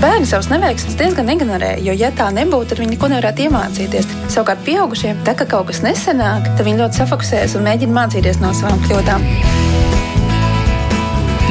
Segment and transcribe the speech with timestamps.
[0.00, 4.08] Bērni savus neveiksmes diezgan ignorē, jo, ja tā nebūtu, tad viņi neko nevarētu iemācīties.
[4.32, 8.54] Savukārt, pieaugušie, tā kā kaut kas nesenāk, tad viņi ļoti safokusējas un mēģina mācīties no
[8.56, 9.26] savām kļūdām.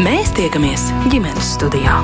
[0.02, 2.02] Mēs tiekamies ģimenes studijā.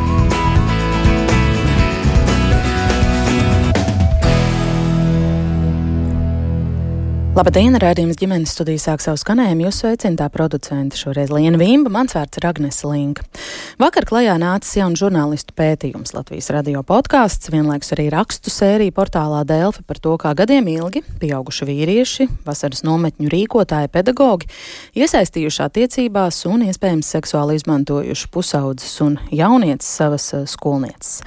[7.36, 9.66] Labdien, rādījums ģimenes studijā sāk savu skanējumu.
[9.66, 13.26] Jūs sveicināta producenta šoreiz Liena Vīmba, mans vārds ir Agnese Linka.
[13.76, 19.84] Vakar klajā nācis jauns žurnālistu pētījums Latvijas radio podkāsts, vienlaikus arī rakstu sērija portālā Delfi
[19.84, 24.48] par to, kā gadiem ilgi pieauguši vīrieši, vasaras nometņu rīkotāji, pedagogi
[24.96, 31.20] iesaistījuši attiecībās un iespējams seksuāli izmantojuši pusaudzes un jaunieces savas eh, skolnieces.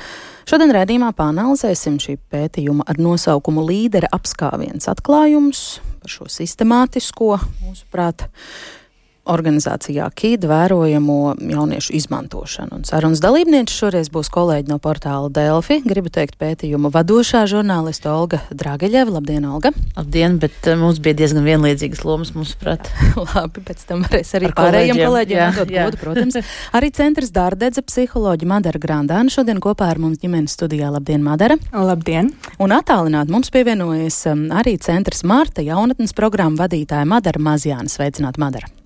[0.49, 5.66] Šodien redzījumā panalizēsim šī pētījuma ar nosaukumu Līdera apskāviens atklājumus
[6.09, 8.25] par šo sistemātisko, mūsuprāt,
[9.28, 12.80] organizācijā KID vērojamo jauniešu izmantošanu.
[12.80, 15.80] Un sarunas dalībniece šoreiz būs kolēģi no portāla Delfi.
[15.84, 19.18] Gribu teikt pētījuma vadošā žurnālista Olga Drageļeva.
[19.18, 19.73] Labdien, Olga!
[19.96, 22.90] Labdien, bet eh, mums bija diezgan vienlīdzīgas lomas, mums prāt.
[23.35, 26.40] Labi, pēc tam varēs arī Ar pārējiem kolēģiem dot godu, protams.
[26.79, 30.92] arī centrs Dārdedze psiholoģi Madara Grandāna šodien kopā ar mums ģimenes studijā.
[30.95, 31.59] Labdien, Madara!
[31.73, 32.32] Labdien!
[32.63, 37.92] Un attālināt mums pievienojas um, arī centrs Marta jaunatnes programmu vadītāja Madara Mazjāna.
[37.92, 38.77] Sveicināt, Madara!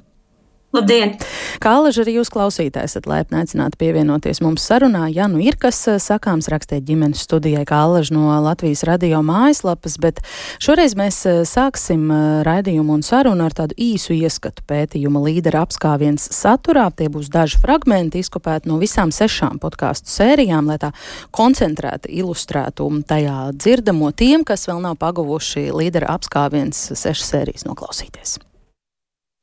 [0.72, 1.18] Labdien!
[1.60, 5.04] Kā alaži arī jūs klausītāji esat laipni aicināti pievienoties mums sarunā.
[5.12, 9.98] Ja nu ir kas eh, sakāms, rakstiet ģimenes studijai, kā alaži no Latvijas radio mājaslapas,
[10.00, 10.22] bet
[10.64, 16.24] šoreiz mēs eh, sāksim eh, raidījumu un sarunu ar tādu īsu ieskatu pētījuma līdera apskāviens
[16.32, 16.86] saturā.
[16.96, 20.94] Tie būs daži fragmenti izkopēti no visām sešām podkāstu sērijām, lai tā
[21.36, 28.38] koncentrēti ilustrētu tajā dzirdamo tiem, kas vēl nav pagavuši līdera apskāviens sešas sērijas noklausīties.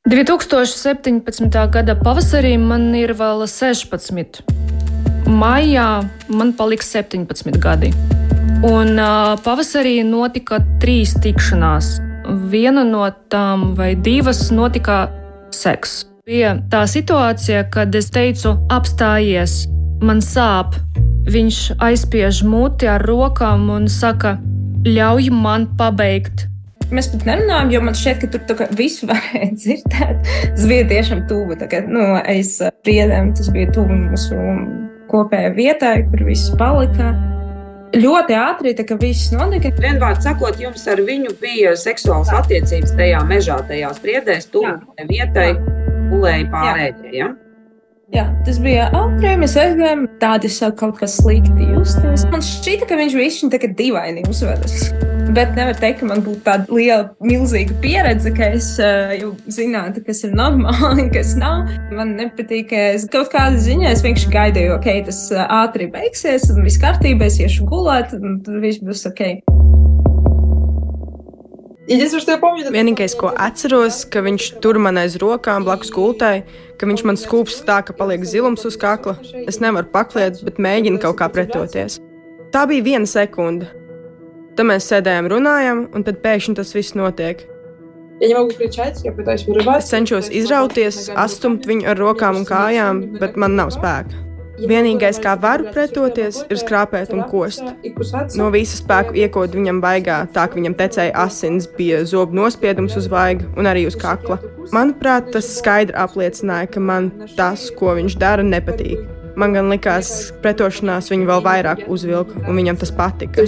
[0.08, 1.68] 2017.
[1.68, 4.40] gada pavasarī man ir vēl 16.
[5.28, 5.88] Maijā
[6.32, 7.90] man paliks 17 gadi.
[8.64, 11.98] Un uh, pavasarī notika trīs tikšanās.
[12.48, 15.02] Viena no tām vai divas notika
[15.52, 16.06] seks.
[16.24, 19.66] Bija tā situācija, kad es teicu, apstājies,
[20.00, 20.80] man sāp.
[21.28, 24.38] Viņš aizspiež muti ar rokām un saka,
[24.88, 26.49] ļauj man pabeigt.
[26.90, 30.30] Mēs pat nerunājam, jo man šķiet, ka tur visu varēja dzirdēt.
[30.56, 31.58] Tas bija tiešām tuvu.
[31.70, 32.56] Kā, nu, es
[32.86, 34.38] priedēm, tas bija tuvu mūsu
[35.10, 37.12] kopējai vietai, kur viss palika.
[37.90, 39.72] Ļoti ātri tā kā viss notika.
[39.82, 44.76] Vienvārds sakot, jums ar viņu bija seksuāls attiecības tajā mežā, tajā spriedēs, tuvu
[45.10, 45.52] vietai,
[46.10, 47.14] gulēja pārējie.
[47.18, 47.30] Ja?
[48.14, 49.36] Jā, tas bija ātri.
[49.38, 52.26] Mēs aizgājām, tādi sāk kaut kas slikti justies.
[52.30, 54.90] Man šķita, ka viņš bija izšķiņķi dīvaini uzvedas.
[55.30, 60.02] Bet nevar teikt, ka man būtu tāda liela, milzīga pieredze, ka es uh, jau zinātu,
[60.02, 61.70] kas ir normāli, kas nav.
[61.94, 66.66] Man nepatīk, ka es kaut kādā ziņā vienkārši gaidīju, ok, tas uh, ātri beigsies, un
[66.66, 69.24] viss kārtībā, es iešu gulēt, un tad viss būs ok.
[71.90, 76.44] Vienīgais, ko atceros, ka viņš tur man aiz rokām blakus gultai,
[76.78, 79.16] ka viņš man skūps tā, ka paliek zilums uz kakla.
[79.46, 81.98] Es nevaru pakliet, bet mēģinu kaut kā pretoties.
[82.54, 83.70] Tā bija viena sekunde.
[84.56, 87.46] Tad mēs sēdējām, runājām, un tad pēkšņi tas viss notiek.
[88.20, 94.26] Es cenšos izrauties, atstumt viņu ar rokām un kājām, bet man nav spēka.
[94.60, 97.64] Vienīgais, kā varu pretoties, ir skrāpēt un kost.
[98.36, 103.08] No visas spēku iekot viņam baigā, tā ka viņam tecēja asins, bija zobu nospiedums uz
[103.08, 104.36] vaiga un arī uz kakla.
[104.74, 109.19] Manuprāt, tas skaidri apliecināja, ka man tas, ko viņš dara, nepatīk.
[109.35, 113.43] Man gan likās, ka pretošanās viņu vēl vairāk uzvilka, un viņam tas patika.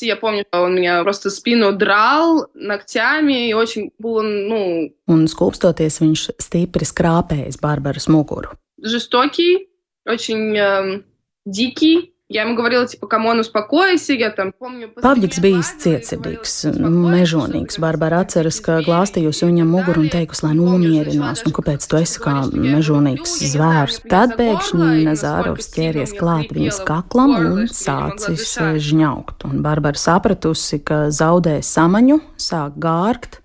[0.00, 4.90] Я помню, он меня просто спину драл ногтями и очень было, ну...
[5.06, 8.58] Un skūpstoties, viņš stipri skrāpējis Barbaras muguru.
[8.82, 9.68] Жестокий,
[10.04, 11.02] очень э,
[11.46, 14.88] дикий, Я ему говорила, типа, камон, успокойся, я там помню...
[14.96, 17.76] Pavģis bijis cietsirdīgs, mežonīgs.
[17.78, 22.38] Barbara atceras, ka glāstījusi viņam muguru un teikusi, lai nomierinās, un kāpēc tu esi kā
[22.48, 24.00] mežonīgs zvērs.
[24.08, 28.56] Tad pēkšņi Nazārovs ķēries klāt viņas kaklam un sācis
[28.88, 29.44] žņaukt.
[29.50, 33.42] Un Barbara sapratusi, ka zaudē samaņu, sāk gārgt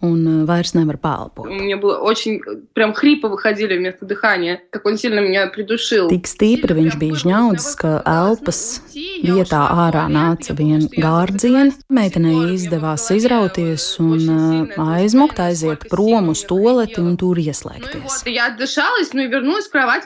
[0.00, 1.46] un э, vairs nevar pālpot.
[1.46, 2.40] Мне было очень,
[2.72, 6.08] прям хрипы выходили вместо дыхания, как он сильно меня придушил.
[6.08, 8.80] Tik stipri viņš bija žņaudzis, ka elpas
[9.20, 11.76] vietā ārā nāca vien gārdzieni.
[11.92, 18.24] Meitenei izdevās izrauties un uh, aizmukt, aiziet prom uz toleti un tur ieslēgties.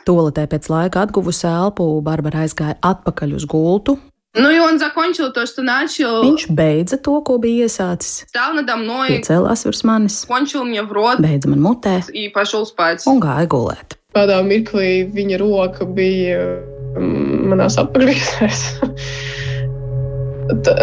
[0.05, 3.99] Toletē pēc laika atguvusi elpu, Barbara aizgāja atpakaļ uz gultu,
[4.35, 6.25] Nu, и он закончил то, что начал.
[6.27, 8.27] Viņš beidza to, ko bija iesācis.
[8.27, 9.23] Stāv надо мной.
[9.23, 10.27] Piecēlās virs manis.
[10.27, 11.21] Končil мне в рот.
[11.23, 12.03] Beidza man mutē.
[12.11, 13.07] И пошел спать.
[13.07, 13.95] Un gāja gulēt.
[14.15, 16.59] Kādā mirklī viņa roka bija
[16.99, 18.61] manās apgriezēs.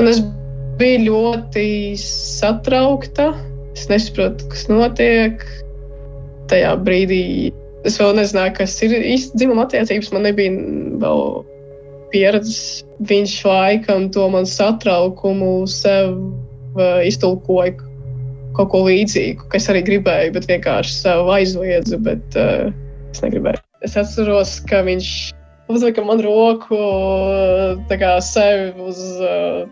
[0.08, 0.24] es
[0.80, 1.68] biju ļoti
[2.00, 3.34] satraukta.
[3.75, 5.44] Es nesaprotu, kas notiek.
[6.48, 7.52] Tajā brīdī
[7.84, 10.12] es vēl nezināju, kas ir īsti dzimuma attiecības.
[10.16, 10.56] Man nebija
[11.04, 11.25] vēl
[12.12, 12.85] pieredzes.
[13.06, 17.76] Viņš laikam to man satraukumu sev uh, iztulkoja
[18.56, 22.70] kaut ko līdzīgu, kas arī gribēju, bet vienkārši sev aizliedzu, bet uh,
[23.12, 23.61] es negribēju.
[23.85, 25.11] Es atceros, ka viņš
[25.73, 26.79] uzlika man roku
[27.91, 29.67] kā, sevi uz uh,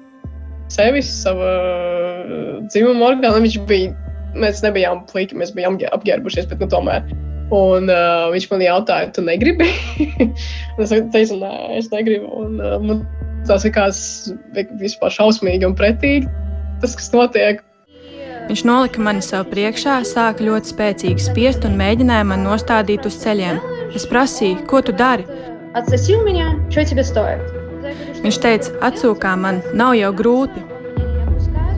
[0.72, 3.44] sevis, savu uh, dzimumu orgānu.
[3.46, 3.94] Viņš bija,
[4.37, 7.06] mēs nebijām plīki, mēs bijām apģērbušies, bet nu, tomēr.
[7.54, 9.68] Un uh, viņš man jautāja, tu negribi?
[10.82, 12.30] es teicu, nē, es negribu.
[12.40, 13.04] Un, uh, man
[13.48, 14.00] tas likās
[14.80, 16.26] vispār šausmīgi un pretīgi,
[16.82, 17.62] tas, kas notiek.
[18.44, 23.60] Viņš nolika mani sev priekšā, sāka ļoti spēcīgi spiest un mēģināja man nostādīt uz ceļiem.
[23.96, 25.24] Es prasīju, ko tu dari?
[28.24, 30.64] Viņš teica, atsūkā man, nav jau grūti.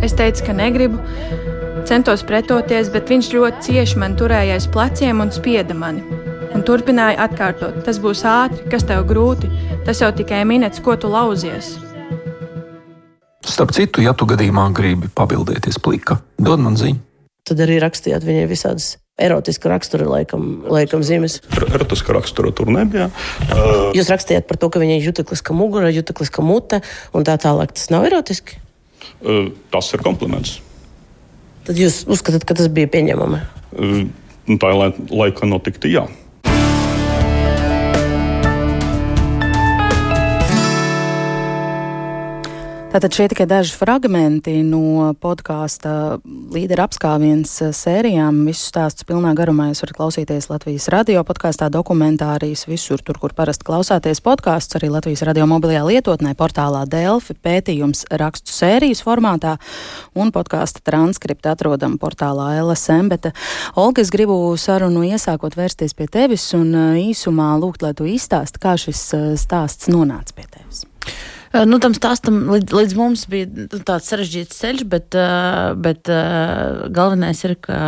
[0.04, 0.98] Es teicu, ka negribu,
[1.86, 6.02] centos pretoties, bet viņš ļoti cieši man turēja aiz pleciem un spieda mani.
[6.56, 9.50] Un turpināja atkārtot: Tas būs ātri, kas tev grūti,
[9.86, 11.76] tas jau tikai minēts, ko tu lauzies.
[13.46, 16.98] Starp citu, ja tu gadījumā gribi pabildēties plika, dod man ziņu.
[17.46, 21.38] Tad arī rakstījāt viņai visādas erotiska rakstura, laikam, laikam zīmes.
[21.62, 23.08] Erotiska rakstura tur nebija.
[23.46, 23.94] Uh...
[23.96, 26.82] Jūs rakstījāt par to, ka viņai ir jutekliska mugura, jutekliska mute
[27.14, 27.76] un tā tālāk.
[27.78, 28.58] Tas nav erotiski?
[29.22, 30.58] Uh, tas ir kompliments.
[31.66, 33.40] Tad jūs uzskatāt, ka tas bija pieņemami?
[34.62, 34.70] Tā
[35.10, 36.06] laika notikti, jā.
[42.96, 48.38] Tātad šie tikai daži fragmenti no podkāsta līdera apskāviens sērijām.
[48.48, 53.68] Visu stāstu pilnā garumā jūs varat klausīties Latvijas radio podkāstā, dokumentārijas, visur tur, kur parasti
[53.68, 59.58] klausāties podkāsts, arī Latvijas radio mobilajā lietotnē, portālā Delfi, pētījums rakstu sērijas formātā
[60.16, 63.12] un podkāsta transkripta atrodam portālā LSM.
[63.12, 63.34] Bet,
[63.76, 66.72] Olga, es gribu sarunu iesākot vērsties pie tevis un
[67.04, 69.10] īsumā lūgt, lai tu izstāsti, kā šis
[69.44, 70.86] stāsts nonāca pie tevis.
[71.64, 75.16] Nu, tam stāstam līdz, līdz mums bija nu, tāds sarežģīts ceļš, bet,
[75.80, 76.10] bet
[76.92, 77.78] galvenais ir, ka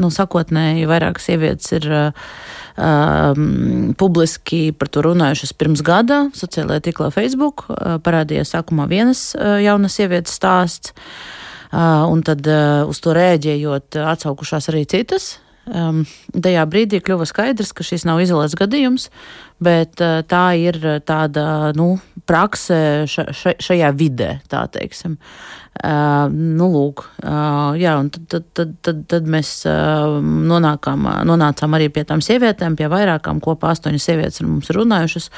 [0.00, 7.68] nu, sakotnēji vairākas sievietes ir um, publiski par to runājušas pirms gada sociālajā tīklā Facebook.
[8.04, 10.92] Parādījās sākumā vienas jaunas sievietes stāsts,
[11.72, 12.44] un tad
[12.90, 15.36] uz to rēģējot atsaukušās arī citas.
[15.64, 19.06] Um, tajā brīdī kļuva skaidrs, ka šis nav izolēts gadījums,
[19.64, 20.76] bet uh, tā ir
[21.08, 21.94] tāda nu,
[22.28, 22.78] prakse
[23.10, 25.18] ša, ša, šajā vidē, tā teiksim.
[25.74, 31.74] Uh, nu, lūk, uh, jā, un tad, tad, tad, tad, tad mēs uh, nonākām, nonācām
[31.74, 35.30] arī pie tām sievietēm, pie vairākām kopā astoņas sievietes ar mums runājušas.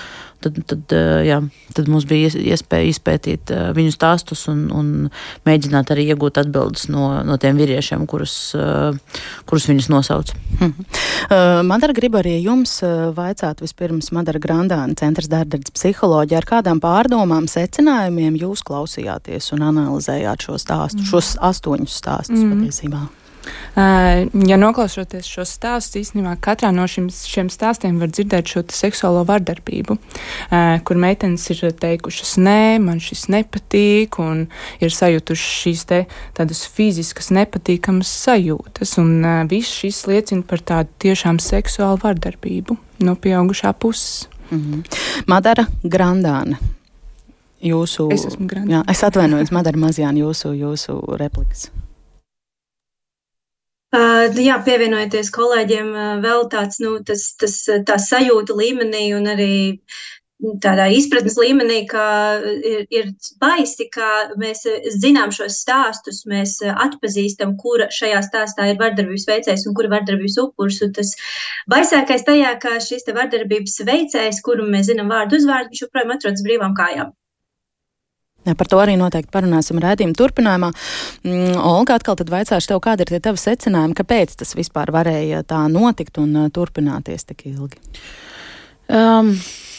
[0.45, 0.93] Tad, tad,
[1.25, 1.39] jā,
[1.73, 4.91] tad mums bija iespēja izpētīt viņu stāstus un, un
[5.49, 8.35] mēģināt arī iegūt atbildes no, no tiem vīriešiem, kurus,
[9.49, 10.35] kurus viņus nosauc.
[10.61, 10.77] Hmm.
[11.67, 12.77] Madara grib arī jums
[13.17, 20.26] vaicāt vispirms Madara Grandāna centrs dārdardzes psiholoģija, ar kādām pārdomām, secinājumiem jūs klausījāties un analizējāt
[20.27, 21.11] dzirdējāt šo stāstu, mm.
[21.11, 22.51] šos astoņus stāstus mm.
[22.57, 23.07] patiesībā?
[23.77, 29.23] Uh, ja noklausoties šos stāstus, īstenībā katrā no šim, šiem stāstiem var dzirdēt šo seksuālo
[29.29, 34.49] vardarbību, uh, kur meitenes ir teikušas, nē, man šis nepatīk, un
[34.83, 36.03] ir sajutušas šīs te
[36.35, 43.15] tādas fiziskas nepatīkamas sajūtas, un uh, viss šis liecina par tādu tiešām seksuālu vardarbību no
[43.15, 44.27] pieaugušā puses.
[44.51, 44.83] Mm -hmm.
[45.27, 46.59] Madara Grandāna
[47.71, 48.09] jūsu.
[48.15, 48.77] Es esmu grāmatā.
[48.77, 51.69] Jā, es atvainojos, Madara Mazjāna, jūsu, jūsu replikas.
[53.97, 57.55] Uh, jā, pievienojoties kolēģiem, uh, vēl tāds, nu, tas, tas,
[57.87, 59.55] tā sajūta līmenī un arī
[60.61, 62.05] tādā izpratnes līmenī, ka
[62.45, 63.09] ir, ir
[63.41, 64.67] baisi, ka mēs
[65.01, 70.83] zinām šos stāstus, mēs atpazīstam, kura šajā stāstā ir vardarbības veicējs un kura vardarbības upurs.
[70.85, 71.15] Un tas
[71.73, 76.45] baisākais tajā, ka šis te vardarbības veicējs, kuru mēs zinām vārdu uzvārdu, viņš joprojām atrodas
[76.45, 77.15] brīvām kājām.
[78.55, 80.71] Par to arī noteikti parunāsim redzījuma turpinājumā.
[81.27, 85.43] Mm, Olga, atkal tad vaicāšu tev, kāda ir tie tavi secinājumi, kāpēc tas vispār varēja
[85.49, 87.83] tā notikt un uh, turpināties tik ilgi?
[88.87, 89.35] Um,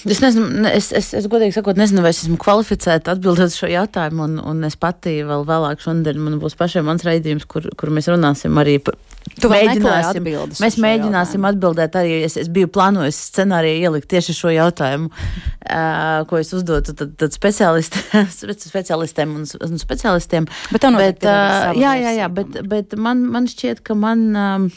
[0.05, 4.27] Es nezinu, es, es, es godīgi sakot, nezinu, vai es esmu kvalificēta atbildēt šo jautājumu,
[4.27, 8.09] un, un es pati vēl vēlāk šodien man būs pašiem mans raidījums, kur, kur mēs
[8.11, 8.97] runāsim arī par.
[9.41, 10.23] Tu mēģināsim,
[10.63, 11.49] mēs mēģināsim jautājumu.
[11.49, 16.95] atbildēt arī, es, es biju plānojis scenāriju ielikt tieši šo jautājumu, uh, ko es uzdotu
[16.95, 20.47] tad, tad speciālistiem un, un speciālistiem.
[20.71, 24.71] Bet, bet uh, jā, jā, jā, bet, bet man, man šķiet, ka man, um,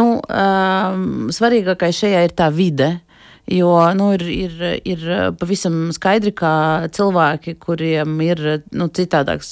[0.00, 2.94] nu, um, svarīgākais šajā ir tā vide.
[2.96, 3.08] Uh,
[3.52, 5.02] Jo nu, ir, ir, ir
[5.36, 6.52] pavisam skaidri, ka
[6.94, 8.40] cilvēki, kuriem ir
[8.72, 9.50] nu, citādāks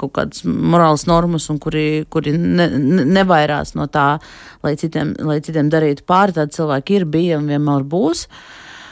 [0.00, 2.68] kaut kādas morāls normas un kuri, kuri ne,
[3.08, 4.18] nevairās no tā,
[4.66, 8.26] lai citiem, lai citiem darītu pāri, tādi cilvēki ir, bija un vienmēr būs.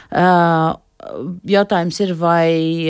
[0.07, 0.73] Uh,
[1.47, 2.89] jautājums ir, vai,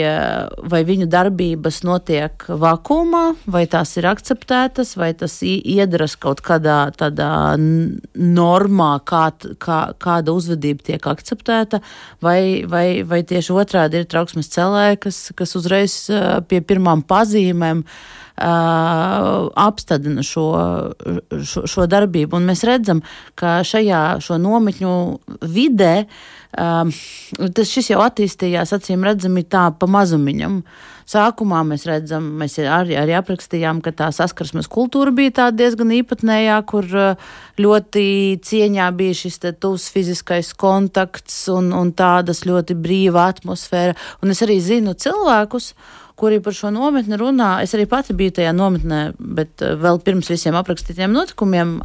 [0.70, 7.30] vai viņu darbības notiek vakumā, vai tās ir akceptētas, vai tas iedaras kaut kādā tādā
[7.58, 9.24] normā, kā,
[9.62, 11.82] kā, kāda uzvedība tiek akceptēta,
[12.24, 16.00] vai, vai, vai tieši otrādi ir trauksmes celēji, kas, kas uzreiz
[16.48, 17.84] pie pirmām pazīmēm
[18.38, 20.48] apstādina šo,
[21.42, 22.38] šo, šo darbību.
[22.38, 23.02] Un mēs redzam,
[23.38, 24.92] ka šajā nometņu
[25.42, 25.94] vidē
[26.48, 30.62] tas jau attīstījās, acīm redzami, tā pa mazumiņam.
[31.08, 36.58] Sākumā mēs redzam, mēs arī, arī aprakstījām, ka tā saskarsmes kultūra bija tāda diezgan īpatnējā,
[36.68, 36.88] kur
[37.60, 38.06] ļoti
[38.44, 43.96] cieņā bija šis tuvs fiziskais kontakts un, un tādas ļoti brīva atmosfēra.
[44.20, 45.72] Un es arī zinu cilvēkus,
[46.18, 47.58] kuri par šo nometni runā.
[47.64, 51.78] Es arī pati biju tajā nometnē, bet vēl pirms visiem aprakstītiem notikumiem,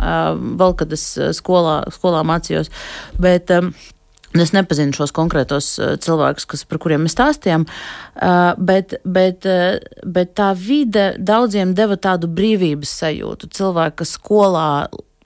[0.59, 1.05] vēl kad es
[1.37, 2.71] skolā, skolā mācījos.
[3.21, 3.53] Bet,
[4.33, 5.67] Es nepazinu šos konkrētos
[6.01, 7.67] cilvēkus, kas, par kuriem mēs stāstījām,
[8.57, 9.45] bet, bet,
[10.15, 13.51] bet tā vide daudziem deva tādu brīvības sajūtu.
[13.53, 14.69] Cilvēki, kas skolā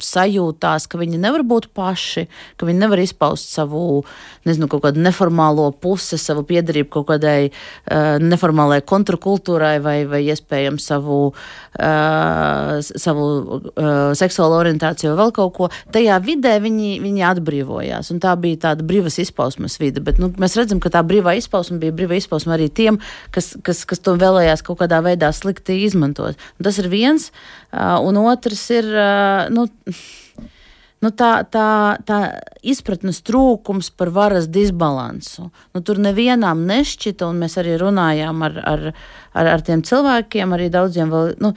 [0.04, 2.28] sajūtās, ka viņi nevar būt paši,
[2.58, 4.04] ka viņi nevar izpaust savu,
[4.48, 10.88] nezinu, kaut kādu neformālo pusi, savu piedarību kaut kādai uh, neformālajai kontrakultūrai vai, vai iespējams
[10.92, 15.70] savu, uh, savu uh, seksuālo orientāciju vai vēl kaut ko.
[15.94, 20.58] Tajā vidē viņi, viņi atbrīvojās, un tā bija tāda brīvas izpausmes vide, bet nu, mēs
[20.60, 23.00] redzam, ka tā brīvā izpausme bija brīvā izpausme arī tiem,
[23.36, 26.38] kas, kas, kas to vēlējās kaut kādā veidā slikti izmantot.
[26.58, 27.30] Un tas ir viens,
[27.72, 29.68] uh, un otrs ir, uh, nu,
[31.04, 31.68] nu, tā, tā,
[32.08, 32.20] tā
[32.66, 35.50] izpratnes trūkums par varas disbalansu.
[35.76, 38.86] Nu, tur nevienam nešķita, un mēs arī runājām ar, ar,
[39.34, 41.36] ar, ar tiem cilvēkiem, arī daudziem vēl.
[41.44, 41.54] Nu,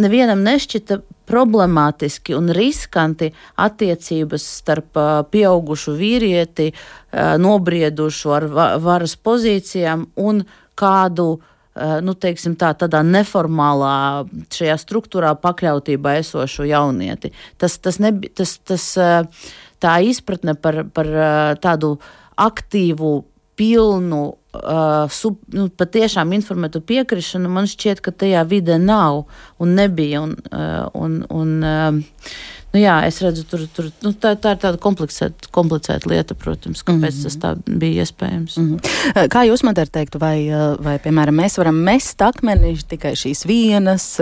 [0.00, 3.28] nevienam nešķita problemātiski un riskanti
[3.62, 4.98] attiecības starp
[5.30, 6.72] pieaugušu vīrieti,
[7.14, 10.42] nobriedušu ar va varas pozīcijām un
[10.80, 11.46] kādu uh,
[12.02, 17.32] nu, teiksim, tā, tādā neformālā šajā struktūrā pakļautībā esošo jaunieti.
[17.60, 19.46] Tas, tas, nebi, tas, tas, eh,
[19.80, 21.96] tā izpratne par, par eh, tādu
[22.40, 23.14] aktīvu,
[23.60, 24.22] pilnu,
[25.12, 29.26] sub, nu, patiešām informētu piekrišanu, man šķiet, ka tajā vidē nav
[29.60, 30.22] un nebija.
[30.24, 30.32] Un,
[30.96, 31.52] un, un,
[32.70, 36.84] Nu, jā, es redzu, tur, tur nu, tā, tā ir tāda komplicēta, komplicēta lieta, protams,
[36.86, 37.22] kāpēc mm -hmm.
[37.26, 38.56] tas tā bija iespējams.
[38.56, 39.28] Mm -hmm.
[39.34, 40.46] Kā jūs man teiktu, vai,
[40.78, 44.20] vai, piemēram, mēs varam mest akmeni tikai šīs vienas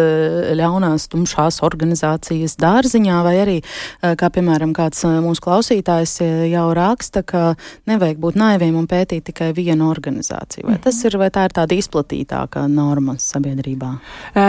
[0.60, 3.58] ļaunās, tumšās organizācijas dārziņā, vai arī,
[4.02, 7.54] kā piemēram, kāds mūsu klausītājs jau raksta, ka
[7.86, 10.64] nevajag būt naiviem un pētīt tikai vienu organizāciju.
[10.64, 10.84] Vai, mm -hmm.
[10.84, 13.98] tas ir, vai tā ir tāda izplatītāka norma sabiedrībā?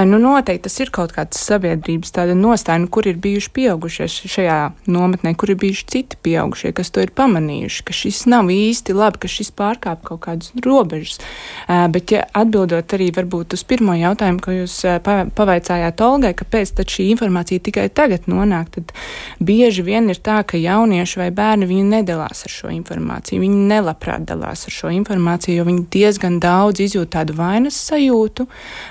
[0.06, 4.30] Nu, noteikti tas ir kaut kāds sabiedrības tāda nostāja, nu, kur ir bijuši pieauguši pieaugušie
[4.30, 8.94] šajā nometnē, kur ir bijuši citi pieaugušie, kas to ir pamanījuši, ka šis nav īsti
[8.94, 11.20] labi, ka šis pārkāp kaut kādas robežas.
[11.68, 17.60] Bet, ja atbildot arī varbūt uz pirmo jautājumu, ko jūs pavaicājāt Olgai, kāpēc šī informācija
[17.60, 18.94] tikai tagad nonāk, tad
[19.40, 23.42] bieži vien ir tā, ka jaunieši vai bērni viņi nedalās ar šo informāciju.
[23.42, 28.48] Viņi nelabprāt dalās ar šo informāciju, jo viņi diezgan daudz izjūt tādu vainas sajūtu,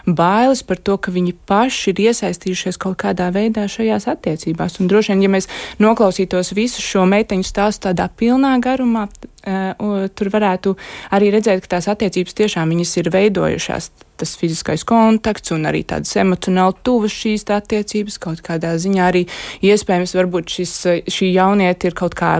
[0.06, 4.78] bailes par to, ka viņi paši ir iesaistījušies kaut kādā veidā šajās attiecībās.
[4.82, 5.48] Un droši vien, ja mēs
[5.82, 9.08] noklausītos visu šo meiteņu stāstu tādā pilnā garumā,
[10.14, 10.74] tur varētu
[11.16, 13.90] arī redzēt, ka tās attiecības tiešām ir veidojušās.
[14.18, 18.16] Tas fiziskais kontakts un arī tādas emocionāli tuvas šīs attiecības.
[18.18, 19.20] Kaut kādā ziņā arī
[19.62, 20.72] iespējams, varbūt šis,
[21.06, 22.32] šī jaunieta ir kaut kā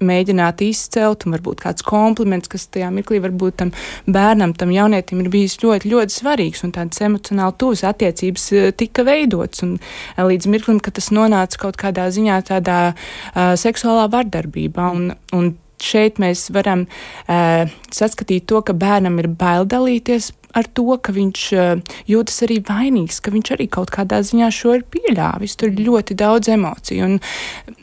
[0.00, 3.74] mēģināta izcelt, un varbūt kāds kompliments, kas tajā mirklī varbūt tam
[4.08, 8.48] bērnam, tam jaunietim ir bijis ļoti, ļoti svarīgs, un tādas emocionāli tuvas attiecības
[8.80, 9.76] tika veidotas, un
[10.16, 15.52] līdz mirklim, ka tas nonāca kaut kādā ziņā tādā uh, seksuālā vardarbībā, un, un
[15.82, 21.46] šeit mēs varam uh, saskatīt to, ka bērnam ir bail dalīties ar to, ka viņš
[21.56, 25.56] uh, jūtas arī vainīgs, ka viņš arī kaut kādā ziņā šo ir pieļāvis.
[25.60, 27.18] Tur ir ļoti daudz emociju, un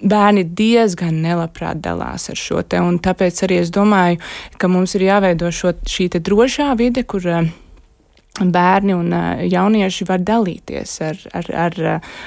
[0.02, 4.22] bērni diezgan nelabprāt dalās ar šo te, tāpēc arī es domāju,
[4.58, 7.52] ka mums ir jāveido šo, šī drošā vide, kur uh,
[8.34, 9.14] bērni un
[9.46, 11.76] jaunieši var dalīties ar, ar, ar,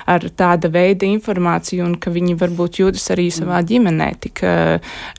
[0.07, 4.45] ar tāda veida informāciju, un ka viņi varbūt jūtas arī savā ģimenē tik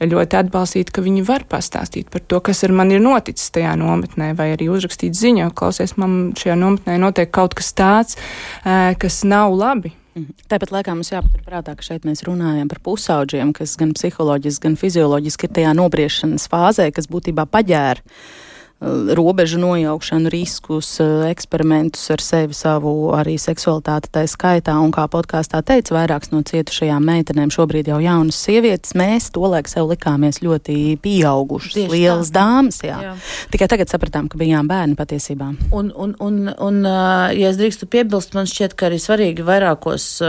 [0.07, 4.31] ļoti atbalstīti, ka viņi var pastāstīt par to, kas ar mani ir noticis tajā nometnē,
[4.39, 8.19] vai arī uzrakstīt ziņu, klausies, man šajā nometnē notiek kaut kas tāds,
[8.63, 9.91] kas nav labi.
[10.15, 10.33] Mhm.
[10.49, 15.45] Tāpat laikā mums jāpaturprātā, ka šeit mēs runājam par pusauģiem, kas gan psiholoģiski, gan fizioloģiski
[15.45, 18.46] ir tajā nobriešanas fāzē, kas būtībā paģēra Eh,
[18.79, 24.77] robežu nojaukšanu, riskus, eh, eksperimentus ar sevi, savu arī seksualitāti tā skaitā.
[24.77, 29.89] Un kā podkāstā teica, vairākas no cietušajām meitenēm šobrīd jau jaunas sievietes, mēs tolaik sev
[29.89, 32.37] likāmies ļoti pieaugušas, Tieši lielas tā.
[32.37, 32.81] dāmas.
[32.83, 33.01] Jā.
[33.01, 33.15] Jā.
[33.51, 35.55] Tikai tagad sapratām, ka bijām bērni patiesībā.
[35.71, 40.21] Un, un, un, un eh, ja es drīkstu piebilst, man šķiet, ka arī svarīgi vairākos,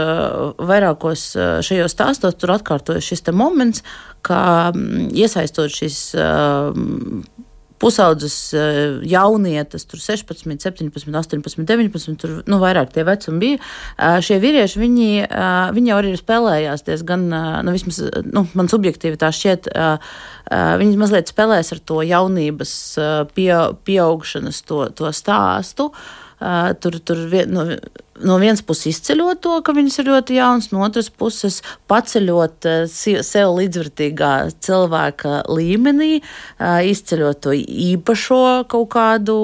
[0.57, 3.83] vairākos šajos stāstos tur atkārtojas šis moments,
[4.25, 6.15] ka mm, iesaistot šis
[7.79, 13.59] pusaudzes eh, jaunietes, tur 16, 17, 18, 19, tur nu, vairāk tie vecumi bija.
[13.97, 19.19] Eh, šie vīrieši, viņi, eh, viņi jau arī spēlējās diezgan, nu, vismaz nu, man subjektīvi
[19.19, 19.69] tā šķiet,
[20.49, 22.71] viņi mazliet spēlēs ar to jaunības
[23.35, 23.51] pie,
[23.85, 25.91] pieaugšanas to, to stāstu.
[26.39, 27.65] Tur, tur vien, nu,
[28.23, 31.59] no vienas puses izceļot to, ka viņas ir ļoti jaunas, no otras puses
[31.91, 34.31] paceļot sev līdzvērtīgā
[34.63, 36.21] cilvēka līmenī,
[36.59, 38.41] izceļot to īpašo
[38.71, 39.37] kaut kādu,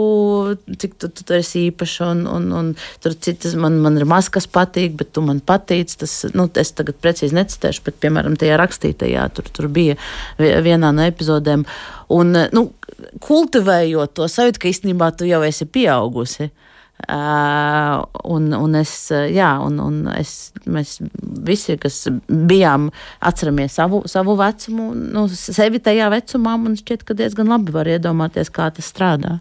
[0.82, 2.72] cik tu, tu esi īpašs, un, un, un
[3.04, 5.92] tur citas man, man ir maz kas patīk, bet tu man patīc.
[6.00, 10.00] Tas, nu, es tagad precīzi necitēšu, bet, piemēram, tajā rakstītajā tur, tur bija
[10.40, 11.68] vienā no epizodēm.
[12.16, 12.68] Un, nu,
[13.24, 16.50] kultivējot to sajūtu, ka īstenībā tu jau esi pieaugusi.
[16.50, 16.65] Uh,
[17.04, 20.98] un, un es, jā, un, un es, mēs
[21.46, 27.52] visi, kas bijām, atceramies savu, savu vecumu, nu, sevi tajā vecumā, man šķiet, ka diezgan
[27.52, 29.40] labi var iedomāties, kā tas strādā.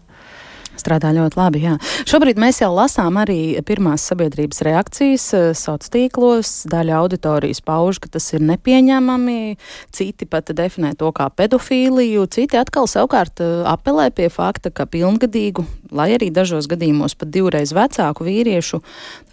[0.85, 1.63] Strādā ļoti labi.
[1.65, 1.75] Jā.
[2.05, 6.51] Šobrīd mēs jau lasām arī pirmās sabiedrības reakcijas eh, sociālos tīklos.
[6.69, 9.55] Daļa auditorijas pauž, ka tas ir nepieņemami,
[9.95, 15.65] citi pat definē to kā pedofīliju, citi atkal savukārt eh, apelē pie fakta, ka pilngadīgu,
[15.95, 18.81] lai arī dažos gadījumos pat divreiz vecāku vīriešu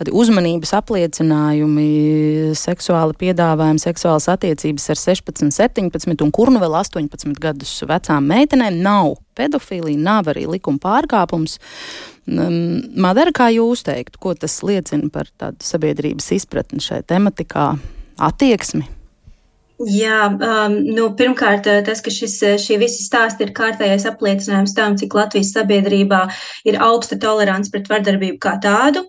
[0.09, 1.88] uzmanības apliecinājumi,
[2.59, 8.80] seksuāli piedāvājumi, seksuālas attiecības ar 16, 17 un kur nu vēl 18 gadus vecām meitenēm
[8.80, 11.58] nav pedofīlija nav arī likuma pārkāpums.
[12.26, 17.72] Madara, kā jūs teikt, ko tas liecina par tādu sabiedrības izpratni šai tematikā,
[18.22, 18.87] attieksmi?
[19.83, 24.77] Jā, um, nu, pirmkārt, uh, tas, ka šis, uh, šie visi stāsti ir kārtējais apliecinājums
[24.77, 26.21] tam, cik Latvijas sabiedrībā
[26.71, 29.03] ir augsta tolerants pret vardarbību kā tādu.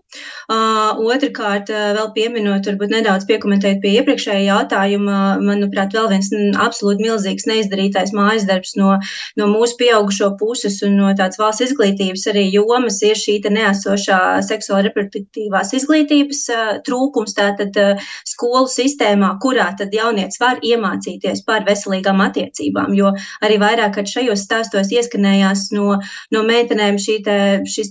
[0.50, 7.06] Uh, otrakārt, uh, vēl pieminot, varbūt nedaudz piekomentēt pie iepriekšējā jautājuma, manuprāt, vēl viens absolūti
[7.06, 8.96] milzīgs neizdarītais mājas darbs no,
[9.38, 14.88] no mūsu pieaugušo puses un no tādas valsts izglītības arī jomas ir šī neesošā seksuāla
[14.88, 22.22] reproduktīvās izglītības uh, trūkums tātad uh, skolu sistēmā, kurā tad jaunietis var iemācīties par veselīgām
[22.26, 22.94] attiecībām.
[22.98, 23.14] Jo
[23.46, 25.98] arī vairāk šajos stāstos ieskanējās no,
[26.34, 27.40] no meitenēm šī te,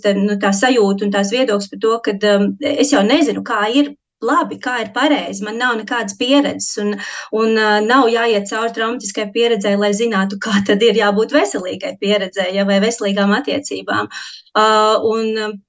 [0.02, 3.94] te, nu, sajūta un tās viedoklis par to, ka um, es jau nezinu, kā ir
[4.22, 5.42] labi, kā ir pareizi.
[5.46, 6.94] Man nav nekādas pieredzes, un,
[7.38, 12.52] un uh, nav jāiet cauri traumatiskai pieredzei, lai zinātu, kā tad ir jābūt veselīgai pieredzei
[12.56, 14.10] ja, vai veselīgām attiecībām.
[14.52, 15.62] Uh, un,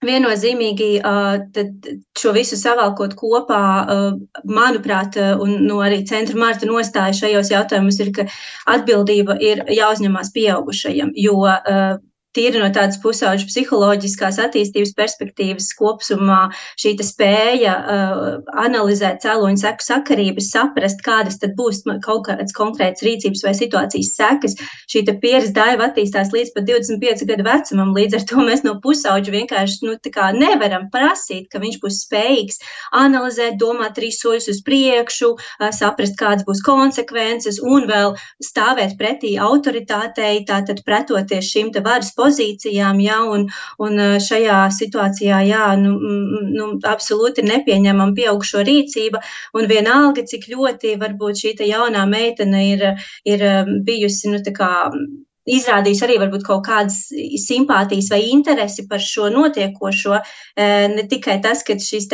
[0.00, 0.90] Viennozīmīgi
[2.16, 3.62] šo visu savalkot kopā,
[4.48, 8.24] manuprāt, un nu, arī centra Marta nostāja šajos jautājumos ir, ka
[8.72, 11.36] atbildība ir jāuzņemās pieaugušajiem, jo
[12.36, 16.42] tīri no tādas pusauģu psiholoģiskās attīstības perspektīvas kopumā
[16.78, 18.26] šī spēja uh,
[18.62, 24.56] analizēt cēloņu seku sakarības, saprast, kādas tad būs kaut kādas konkrētas rīcības vai situācijas sekas.
[24.90, 29.34] Šī pieredze daiva attīstās līdz pat 25 gadu vecumam, līdz ar to mēs no pusauģa
[29.34, 29.96] vienkārši nu,
[30.38, 32.60] nevaram prasīt, ka viņš būs spējīgs
[33.00, 38.14] analizēt, domāt trīs soļus uz priekšu, uh, saprast, kādas būs konsekvences un vēl
[38.44, 43.48] stāvēt pretī autoritātei, tātad pretoties šim te varas pozīcijām, jā, un,
[43.86, 45.96] un šajā situācijā, jā, nu,
[46.58, 49.24] nu, absolūti nepieņemam pieaugšo rīcība,
[49.56, 52.86] un vienalga, cik ļoti varbūt šī jaunā meitene ir,
[53.28, 53.48] ir
[53.86, 54.40] bijusi, nu,
[55.50, 56.98] izrādījis arī varbūt kaut kādas
[57.44, 60.20] simpātijas vai interesi par šo notiekošo.
[60.96, 62.10] Ne tikai tas, ka šīs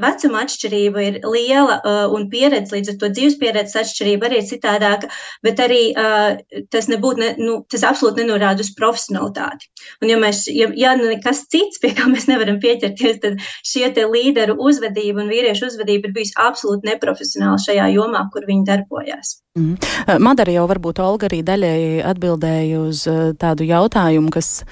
[0.00, 4.48] vecuma atšķirība ir liela uh, un pieredze, līdz ar to dzīves pieredzes atšķirība arī ir
[4.48, 5.10] citādāka,
[5.46, 6.34] bet arī uh,
[6.74, 9.70] tas nebūtu, ne, nu, tas absolūti nenorāda uz profesionalitāti.
[10.02, 14.08] Un ja mēs, ja, ja nekas cits, pie kā mēs nevaram pieķerties, tad šie te
[14.10, 19.38] līderu uzvedība un vīriešu uzvedība ir bijusi absolūti neprofesionāla šajā jomā, kur viņi darbojās.
[19.54, 19.78] Mm.
[20.18, 24.64] Madara jau varbūt Olga arī daļēji atbildēja uz uh, tādu jautājumu, kas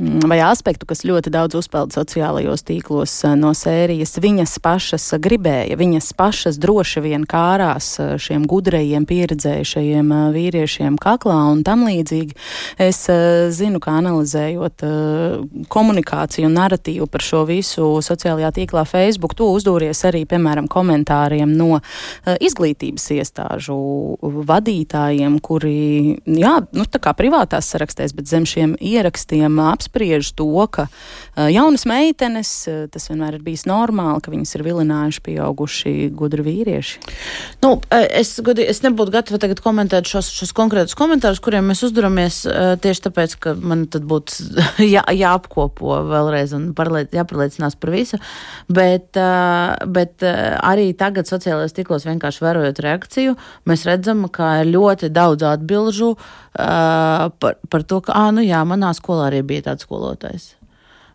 [0.00, 4.16] vai aspektu, kas ļoti daudz uzpeld sociālajos tīklos eh, no sērijas.
[4.22, 11.36] Viņas pašas gribēja, viņas pašas droši vien kārās eh, šiem gudrajiem, pieredzējušajiem eh, vīriešiem kaklā
[11.52, 12.36] un tam līdzīgi.
[12.82, 13.04] Es
[13.54, 14.82] zinu, ka analizējot
[15.72, 21.80] komunikāciju un narratīvu par šo visu sociālajā tīklā Facebook, to uzdūries arī, piemēram, komentāriem no
[22.42, 23.76] izglītības iestāžu
[24.22, 25.76] vadītājiem, kuri,
[26.26, 31.48] jā, nu, tā kā privātās sarakstēs, bet zem šiem ierakstiem apspriež apspriež to, ka uh,
[31.50, 37.02] jaunas meitenes, uh, tas vienmēr ir bijis normāli, ka viņas ir vilinājuši pieauguši gudri vīrieši.
[37.64, 42.42] Nu, es, gudi, es nebūtu gatava tagad komentēt šos, šos konkrētus komentārus, kuriem mēs uzduramies
[42.82, 44.52] tieši tāpēc, ka man tad būtu
[44.94, 48.20] jā, jāapkopo vēlreiz un parliec, jāparliecinās par visu.
[48.72, 49.18] Bet,
[49.92, 53.36] bet arī tagad sociālajos tiklos vienkārši vērojot reakciju,
[53.68, 58.60] mēs redzam, ka ir ļoti daudz atbilžu uh, par, par to, ka, ah, nu jā,
[58.68, 60.52] manā skolā arī bija tāds skolotājs.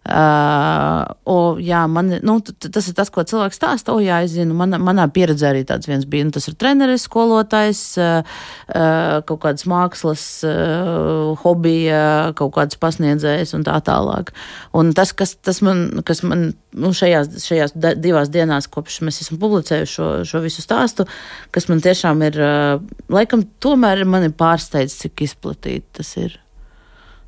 [0.07, 3.91] Uh, o, jā, man, nu, tas ir tas, ko cilvēks stāsta.
[3.91, 6.23] O, jā, es zinu, man, manā pieredzē arī tāds viens bija.
[6.23, 8.37] Nu, tas ir treneris, skolotājs, uh,
[8.71, 11.99] uh, kaut kādas mākslas, uh, hobija,
[12.39, 14.31] kaut kāds pasniedzējs un tā tālāk.
[14.79, 19.41] Un tas, kas, tas man, kas man nu, šajās, šajās divās dienās, kopš mēs esam
[19.43, 21.07] publicējuši šo, šo visu stāstu,
[21.51, 26.39] kas man tiešām ir, uh, laikam, tomēr man ir pārsteidz, cik izplatīti tas ir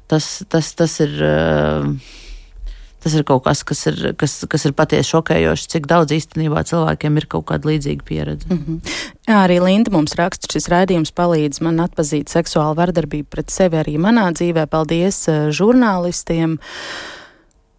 [0.07, 1.19] tas, tas, tas ir.
[1.19, 2.27] Uh,
[3.03, 7.21] Tas ir kaut kas, kas ir, kas, kas ir patiesi šokējoši, cik daudz īstenībā cilvēkiem
[7.21, 8.49] ir kaut kāda līdzīga pieredze.
[8.49, 8.97] Mm -hmm.
[9.29, 13.95] Jā, arī Linda mums raksta, šis raidījums palīdz man atpazīt seksuālu vardarbību pret sevi arī
[13.97, 14.67] manā dzīvē.
[14.67, 16.59] Paldies uh, žurnālistiem!
[16.59, 17.18] Uh,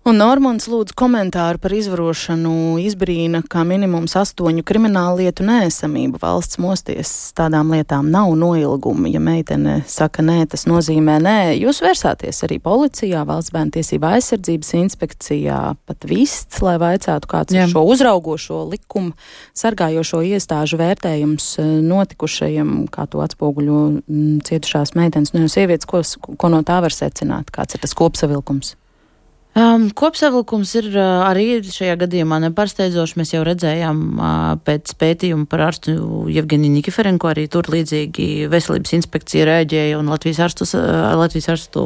[0.00, 6.16] Un Normons lūdzu komentāru par izvarošanu izbrīna kā minimums astoņu kriminālu lietu nēsamību.
[6.22, 9.12] Valsts mosties tādām lietām nav noilgumi.
[9.12, 11.36] Ja meitene saka nē, tas nozīmē nē.
[11.60, 17.68] Jūs vērsāties arī policijā, valsts bērnu tiesība aizsardzības inspekcijā, pat vists, lai vaicātu, kāds Jā.
[17.68, 19.12] ir šo uzraugošo likumu
[19.52, 26.00] sargājošo iestāžu vērtējums eh, notikušajam, kā to atspoguļo mm, cietušās meitenes, nu, sievietes, ko,
[26.40, 28.79] ko no tā var secināt, kāds ir tas kopsavilkums.
[29.60, 33.16] Um, kopsavilkums ir uh, arī šajā gadījumā nepārsteidzošs.
[33.18, 35.96] Mēs jau redzējām uh, pēc pētījuma par ārstu
[36.32, 41.82] Jevgeniju Nikiferenko, arī tur līdzīgi veselības inspekcija rēģēja un Latvijas ārstu, uh, Latvijas ārstu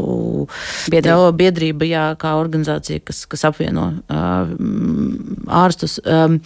[0.93, 4.53] biedrība, biedrība jā, kā organizācija, kas, kas apvieno uh,
[5.65, 5.97] ārstus.
[6.05, 6.39] Um,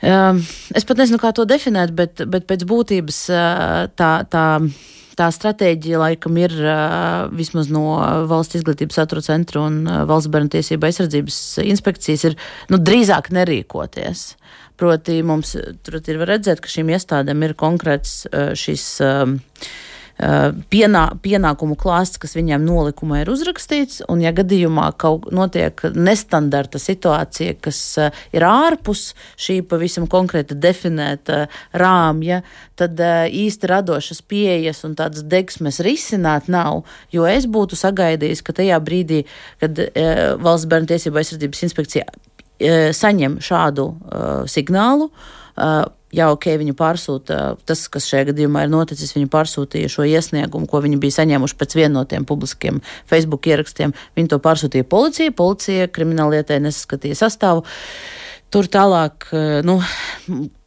[0.00, 0.40] um,
[0.74, 4.14] es pat nezinu, kā to definēt, bet, bet pēc būtības uh, tā.
[4.32, 4.46] tā
[5.22, 6.56] tā stratēģija laikam ir
[7.38, 7.84] vismaz no
[8.30, 12.36] valsts izglītības satura centra un valsts bērnu tiesība aizsardzības inspekcijas ir
[12.72, 14.26] nu, drīzāk nerīkoties.
[14.82, 15.54] Proti, mums
[15.86, 18.22] tur ir redzēt, ka šīm iestādēm ir konkrēts
[18.58, 18.86] šis.
[19.04, 19.38] Uh,
[20.70, 27.56] pienā, pienākumu klāsts, kas viņiem nolikumā ir uzrakstīts, un ja gadījumā kaut notiek nestandarta situācija,
[27.62, 32.42] kas eh, ir ārpus šī pavisam konkrēta definēta rāmja,
[32.78, 38.54] tad eh, īsti radošas pieejas un tādas degsmes risināt nav, jo es būtu sagaidījis, ka
[38.60, 39.24] tajā brīdī,
[39.62, 39.78] kad
[40.42, 42.06] valsts bērnu tiesību aizsardzības inspekcija
[42.94, 45.82] saņem šādu uh, signālu, uh,
[46.14, 50.82] jā, ok, viņi pārsūta tas, kas šajā gadījumā ir noticis, viņi pārsūtīja šo iesniegumu, ko
[50.84, 53.94] viņi bija saņēmuši pēc viena no tiem publiskiem Facebook ierakstiem.
[54.18, 57.64] Viņi to pārsūtīja policijai, policija krimināllietai nesaskatīja sastāvu.
[58.52, 59.78] Tur tālāk, eh, nu,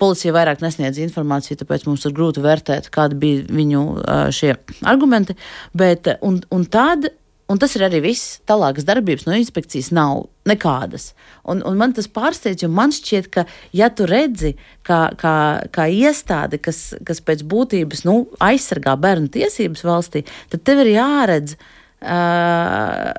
[0.01, 5.37] policija vairāk nesniedz informāciju, tāpēc mums ir grūti vērtēt, kādi bija viņu eh, šie argumenti.
[5.77, 7.11] Bet, un, un tad
[7.45, 8.39] Un tas ir arī viss.
[8.49, 11.11] Tālākas darbības no inspekcijas nav nekādas.
[11.45, 13.43] Un, un man tas pārsteidz, jo man šķiet, ka,
[13.75, 14.55] ja tu redzi,
[14.85, 15.35] kā, kā,
[15.73, 21.53] kā iestāde, kas, kas pēc būtības nu, aizsargā bērnu tiesības valstī, tad tev ir jāredz,
[22.01, 23.13] uh,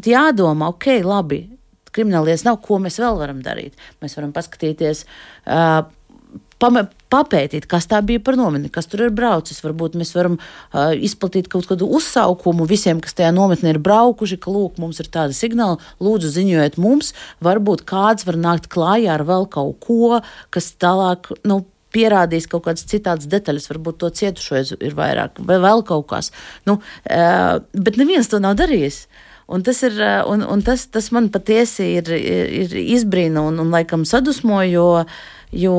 [0.00, 1.44] jādomā, ok, labi.
[1.92, 3.76] Kriminālietas nav, ko mēs vēl varam darīt.
[4.00, 5.04] Mēs varam paskatīties,
[5.44, 5.82] uh,
[6.58, 9.62] papētīt, kas tā bija par nometni, kas tur ir braucis.
[9.64, 14.52] Varbūt mēs varam uh, izplatīt kaut kādu uzsaukumu visiem, kas tajā nometnē ir braukuši, ka,
[14.54, 19.48] lūk, mums ir tāda signāla, lūdzu, ziņojiet mums, varbūt kāds var nākt klājā ar vēl
[19.54, 20.20] kaut ko,
[20.54, 21.62] kas tālāk, nu,
[21.94, 26.32] pierādīs kaut kādas citādas detaļas, varbūt to cietušo ir vairāk, vai vēl kaut kas.
[26.68, 29.06] Nu, bet neviens to nav darījis.
[29.48, 29.96] Un tas, ir,
[30.28, 34.88] un, un tas, tas man patiesi ir, ir, izbrīna un, un laikam sadusmo, jo
[35.52, 35.74] Jo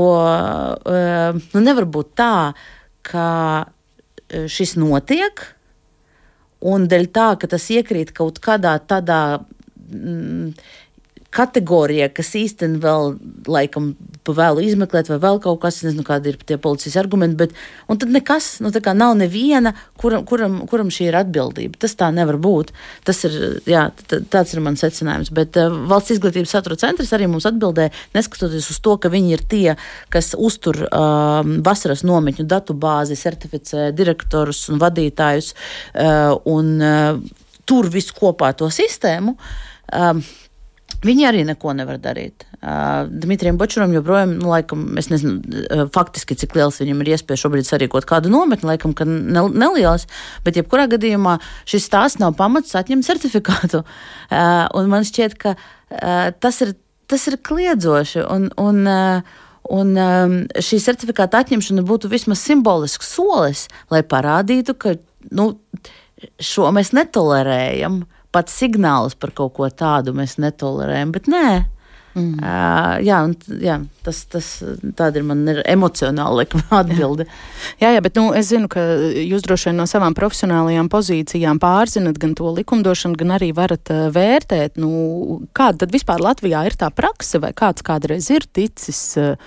[0.90, 2.34] eh, nu, nevar būt tā,
[3.06, 3.28] ka
[3.62, 5.44] eh, šis notiek,
[6.66, 9.46] un dēļ tā, ka tas iekrīt kaut kādā tādā.
[9.90, 10.54] Mm,
[11.34, 13.12] kategorija, kas īstenībā vēl
[13.50, 13.92] laikam
[14.26, 17.54] pa vēlu izmeklēt, vai vēl kaut kas, nezinu, kādi ir tie policijas argumenti, bet
[17.90, 21.78] tad nekas, nu tā kā nav neviena, kuram, kuram, kuram šī ir atbildība.
[21.82, 22.74] Tas tā nevar būt.
[23.06, 23.38] Tas ir,
[23.70, 25.30] jā, tāds ir mans secinājums.
[25.36, 29.46] Bet uh, valsts izglītības satura centrs arī mums atbildēja, neskatoties uz to, ka viņi ir
[29.54, 29.78] tie,
[30.14, 37.40] kas uztur uh, vasaras nometņu datu bāzi, certificē direktorus un vadītājus uh, un uh,
[37.70, 39.38] tur visu kopā to sistēmu.
[39.94, 40.22] Um,
[41.00, 42.44] Viņi arī neko nevar darīt.
[42.60, 47.46] Uh, Dmitrijam Bočuram joprojām, nu, laikam, es nezinu, uh, faktiski, cik liels viņam ir iespēja
[47.46, 50.10] šobrīd sarīkot kādu nometni, laikam, ka ne, neliels,
[50.44, 51.38] bet jebkurā gadījumā
[51.70, 53.86] šis stāsts nav pamats atņemt certifikātu.
[54.28, 56.76] Uh, un man šķiet, ka uh, tas, ir,
[57.08, 58.26] tas ir kliedzoši.
[58.28, 60.32] Un, un, uh, Un um,
[60.66, 64.96] šī certifikāta atņemšana būtu vismaz simbolisks solis, lai parādītu, ka
[65.36, 65.52] nu,
[66.42, 68.00] šo mēs netolerējam.
[68.00, 71.50] Uh, pat signālus par kaut ko tādu mēs netolerējam, bet nē.
[72.18, 72.40] Mm.
[72.42, 74.48] Uh, jā, un, jā, tas, tas
[75.14, 76.48] ir man emocionāli
[76.80, 77.28] atbilde.
[77.80, 78.82] jā, jā, bet nu, es zinu, ka
[79.22, 84.08] jūs droši vien no savām profesionālajām pozīcijām pārzinat gan to likumdošanu, gan arī varat uh,
[84.16, 89.04] vērtēt, nu, kāda tad vispār Latvijā ir tā prakse, vai kāds kādreiz ir ticis.
[89.22, 89.38] Uh,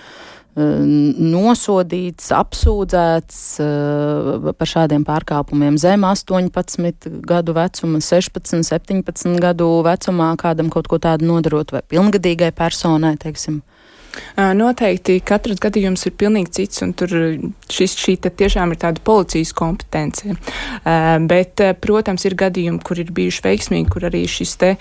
[0.52, 10.68] nosodīts, apsūdzēts uh, par šādiem pārkāpumiem zem 18 gadu vecuma, 16, 17 gadu vecumā, kādam
[10.72, 13.62] kaut ko tādu nodarot, vai pilngadīgai personai, teiksim.
[14.36, 17.12] Noteikti katrs gadījums ir pilnīgi cits, un tur
[17.72, 20.36] šis, šī tiešām ir tāda policijas kompetence.
[21.28, 24.72] Bet, protams, ir gadījumi, kur ir bijuši veiksmīgi, kur arī šis te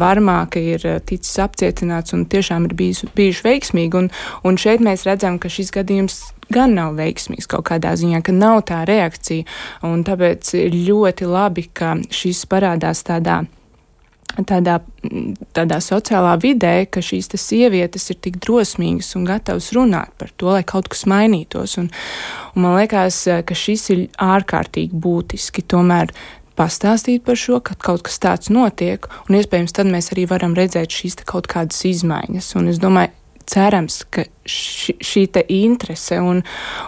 [0.00, 4.00] varmāka ir ticis apcietināts un tiešām ir bijis, bijuši veiksmīgi.
[4.00, 4.10] Un,
[4.46, 8.64] un šeit mēs redzam, ka šis gadījums gan nav veiksmīgs kaut kādā ziņā, ka nav
[8.70, 9.46] tā reakcija.
[10.10, 13.42] Tāpēc ir ļoti labi, ka šis parādās tādā
[14.46, 14.78] tādā,
[15.56, 20.64] tādā sociālā vidē, ka šīs sievietes ir tik drosmīgas un gatavas runāt par to, lai
[20.64, 21.78] kaut kas mainītos.
[21.80, 21.90] Un,
[22.54, 25.66] un man liekas, ka šis ir ārkārtīgi būtiski.
[25.70, 26.12] Tomēr
[26.58, 30.92] pastāstīt par šo, ka kaut kas tāds notiek, un iespējams tad mēs arī varam redzēt
[30.92, 32.54] šīs kaut kādas izmaiņas.
[32.60, 33.14] Un es domāju,
[33.50, 35.24] cerams, ka ši, šī
[35.60, 36.42] interese un,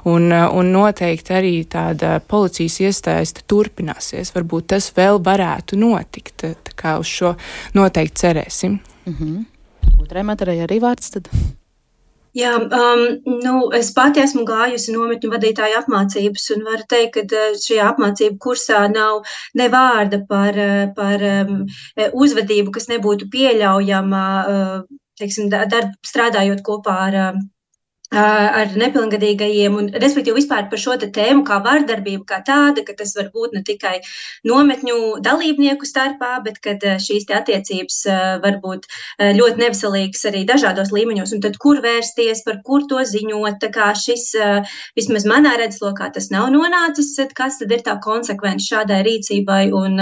[0.04, 4.34] un, un noteikti arī tāda policijas iesaiste turpināsies.
[4.34, 6.46] Varbūt tas vēl varētu notikt.
[6.46, 7.34] Tā kā uz šo
[7.74, 8.78] noteikti cerēsim.
[9.06, 9.44] Mm -hmm.
[10.02, 11.28] Otrai matarai arī vārds tad.
[12.32, 13.00] Jā, um,
[13.44, 18.38] nu, es pati esmu gājusi nometņu vadītāju apmācības, un varu teikt, ka uh, šajā apmācību
[18.40, 19.26] kursā nav
[19.60, 21.66] ne vārda par, uh, par um,
[22.16, 27.18] uzvedību, kas nebūtu pieļaujama uh, teiksim, darb, strādājot kopā ar
[28.12, 33.30] ar nepilngadīgajiem, un respektīvi vispār par šo tēmu kā vardarbību kā tāda, ka tas var
[33.32, 33.94] būt ne tikai
[34.48, 37.98] nometņu dalībnieku starpā, bet kad šīs attiecības
[38.42, 38.86] var būt
[39.38, 43.92] ļoti neveselīgas arī dažādos līmeņos, un tad kur vērsties, par kur to ziņot, tā kā
[43.96, 44.28] šis,
[44.98, 49.98] vismaz manā redzeslokā tas nav nonācis, kas tad ir tā konsekvence šādai rīcībai, un,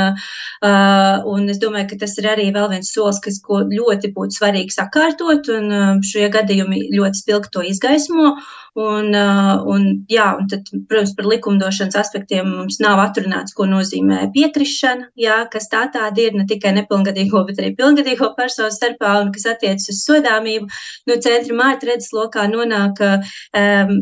[1.30, 3.38] un es domāju, ka tas ir arī vēl viens solis, kas,
[3.70, 8.34] ļoti būtu svarīgi sakārtot, un šie gadījumi ļoti spilgti to izgaismo gaismo.
[8.78, 14.28] Un, uh, un, jā, un tad, protams, par likumdošanas aspektiem mums nav atrunāts, ko nozīmē
[14.30, 19.34] piekrišana, jā, kas tā tāda ir ne tikai nepilngadīgo, bet arī pilngadīgo personu starpā un
[19.34, 20.70] kas attiecas uz sodāmību.
[21.10, 23.94] No centra mārta redzeslokā nonāk um,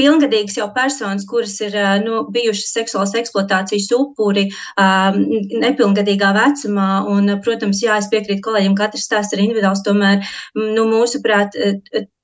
[0.00, 4.48] pilngadīgas jau personas, kuras ir uh, nu, bijušas seksuālas eksploatācijas upuri
[4.80, 5.20] um,
[5.68, 6.90] nepilngadīgā vecumā.
[7.12, 10.24] Un, protams, jā, es piekrītu kolēģiem, katrs stāsts ir individuāls, tomēr,
[10.56, 11.60] nu, mūsuprāt,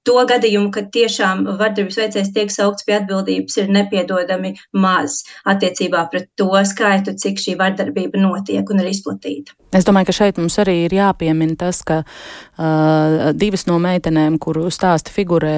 [0.04, 6.28] to gadījumu, kad tiešām vardarbības veicējs tiek saukts pie atbildības, ir nepiedodami maz attiecībā pret
[6.38, 9.56] to skaitu, cik šī vardarbība notiek un ir izplatīta.
[9.74, 14.68] Es domāju, ka šeit mums arī ir jāpiemina tas, ka uh, divas no meitenēm, kuru
[14.70, 15.56] stāsti figurē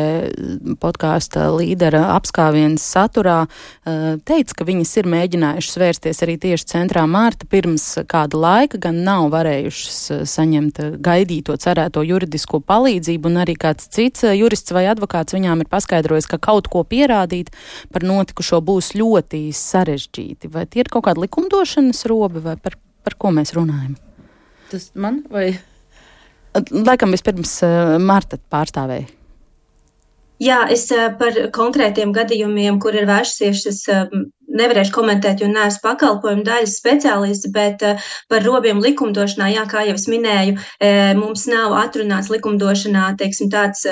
[0.81, 7.49] podkāsta līdera apskāvienas saturā, uh, teica, ka viņas ir mēģinājušas vērsties arī tieši centrā Mārta
[7.51, 9.99] pirms kāda laika, gan nav varējušas
[10.33, 16.29] saņemt gaidīto cerēto juridisko palīdzību, un arī kāds cits jurists vai advokāts viņām ir paskaidrojis,
[16.31, 17.53] ka kaut ko pierādīt
[17.95, 20.51] par notikušo būs ļoti sarežģīti.
[20.53, 23.97] Vai tie ir kaut kādi likumdošanas robi vai par, par ko mēs runājam?
[24.71, 25.51] Tas man vai?
[26.73, 29.11] Laikam vispirms uh, Marta pārstāvēja.
[30.43, 33.85] Jā, es uh, par konkrētiem gadījumiem, kur ir vērsusies
[34.59, 37.83] nevarēšu komentēt, jo neesmu pakalpojumu daļas speciālists, bet
[38.31, 40.57] par robiem likumdošanā, jā, kā jau es minēju,
[41.21, 43.85] mums nav atrunāts likumdošanā, teiksim, tāds,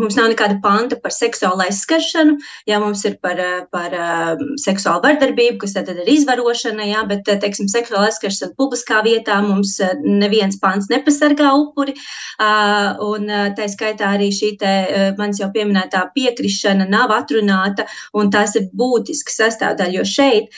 [0.00, 3.40] mums nav nekāda panta par seksuālu aizskaršanu, jā, mums ir par,
[3.72, 3.96] par
[4.60, 10.58] seksuālu vardarbību, kas tad ir izvarošana, jā, bet, teiksim, seksuāla aizskaršana publiskā vietā mums neviens
[10.60, 11.96] pants nepasargā upuri,
[12.40, 14.74] un tā skaitā arī šī te
[15.18, 20.50] manis jau pieminētā piekrišana nav atrunāta, un tas ir būtiski sastāvdaļa, jo šeit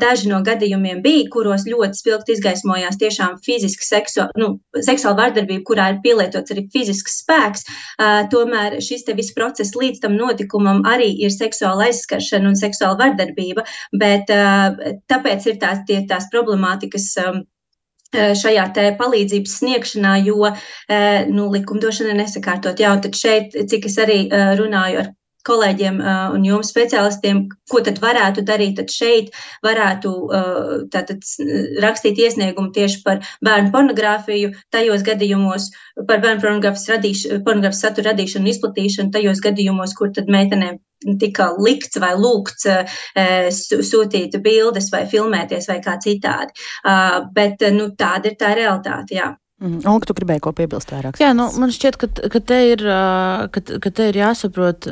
[0.00, 5.88] daži no gadījumiem bija, kuros ļoti spilgti izgaismojās tiešām fiziski seksu, nu, seksuāla vardarbība, kurā
[5.92, 7.66] ir pielietots arī fizisks spēks,
[8.32, 13.66] tomēr šis te viss process līdz tam notikumam arī ir seksuāla aizskaršana un seksuāla vardarbība,
[13.98, 14.30] bet
[15.10, 17.12] tāpēc ir tās, tie, tās problemātikas
[18.16, 18.64] šajā
[18.96, 20.52] palīdzības sniegšanā, jo
[21.34, 22.80] nu, likumdošana ir nesakārtot.
[22.80, 25.10] Jā, un tad šeit, cik es arī runāju ar
[25.46, 26.00] kolēģiem
[26.34, 29.32] un jums speciālistiem, ko tad varētu darīt, tad šeit
[29.66, 30.12] varētu
[30.92, 31.22] tātad,
[31.84, 35.70] rakstīt iesniegumu tieši par bērnu pornogrāfiju, tajos gadījumos
[36.08, 40.82] par bērnu pornogrāfijas, satura radīšanu un izplatīšanu, tajos gadījumos, kur tad meitenēm
[41.20, 42.66] tika likts vai lūgts
[43.90, 46.56] sūtīt bildes vai filmēties vai kā citādi.
[47.36, 49.34] Bet nu, tāda ir tā realitāte, jā.
[49.56, 49.80] Mm.
[49.88, 51.20] Olga, tu gribēji ko piebilst vairāk?
[51.20, 52.82] Jā, nu, man šķiet, ka, ka, te ir,
[53.52, 54.88] ka, ka te ir jāsaprot,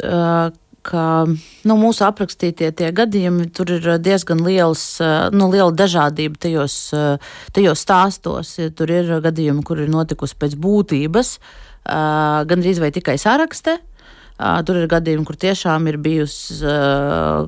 [0.84, 4.86] ka nu, mūsu aprakstītie tie gadījumi, tur ir diezgan liels,
[5.36, 6.78] nu, liela dažādība tajos,
[7.56, 8.54] tajos stāstos.
[8.60, 11.36] Ja tur ir gadījumi, kur ir notikusi pēc būtības,
[12.48, 13.78] gandrīz vai tikai sarakste.
[14.34, 16.56] Tur ir gadījumi, kur tiešām ir bijusi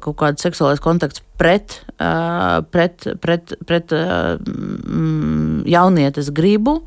[0.04, 1.80] kaut kāda seksuālais kontakts pret,
[2.70, 4.36] pret, pret, pret uh,
[5.66, 6.78] jaunietes gribu.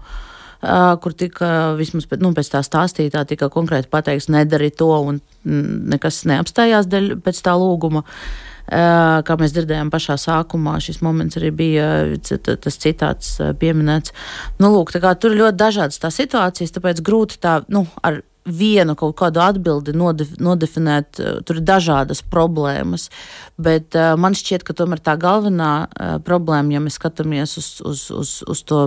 [0.59, 5.21] Uh, kur tika vismaz pēc, nu, pēc tā stāstītā, tika konkrēti pateikts, nedari to, un
[5.43, 8.03] nekas neapstājās dēļ pēc tā lūguma.
[8.03, 11.87] Uh, kā mēs dzirdējām pašā sākumā, šis moments arī bija
[12.19, 14.13] tas citāts pieminēts.
[14.59, 19.15] Nu, lūk, tur ir ļoti dažādas tās situācijas, tāpēc grūti tā nu, ar vienu kaut
[19.19, 21.19] kādu atbildi nodef, nodefinēt.
[21.19, 23.09] Eh, tur ir dažādas problēmas,
[23.59, 28.05] bet uh, man šķiet, ka tomēr tā galvenā uh, problēma, ja mēs skatāmies uz, uz,
[28.15, 28.81] uz, uz to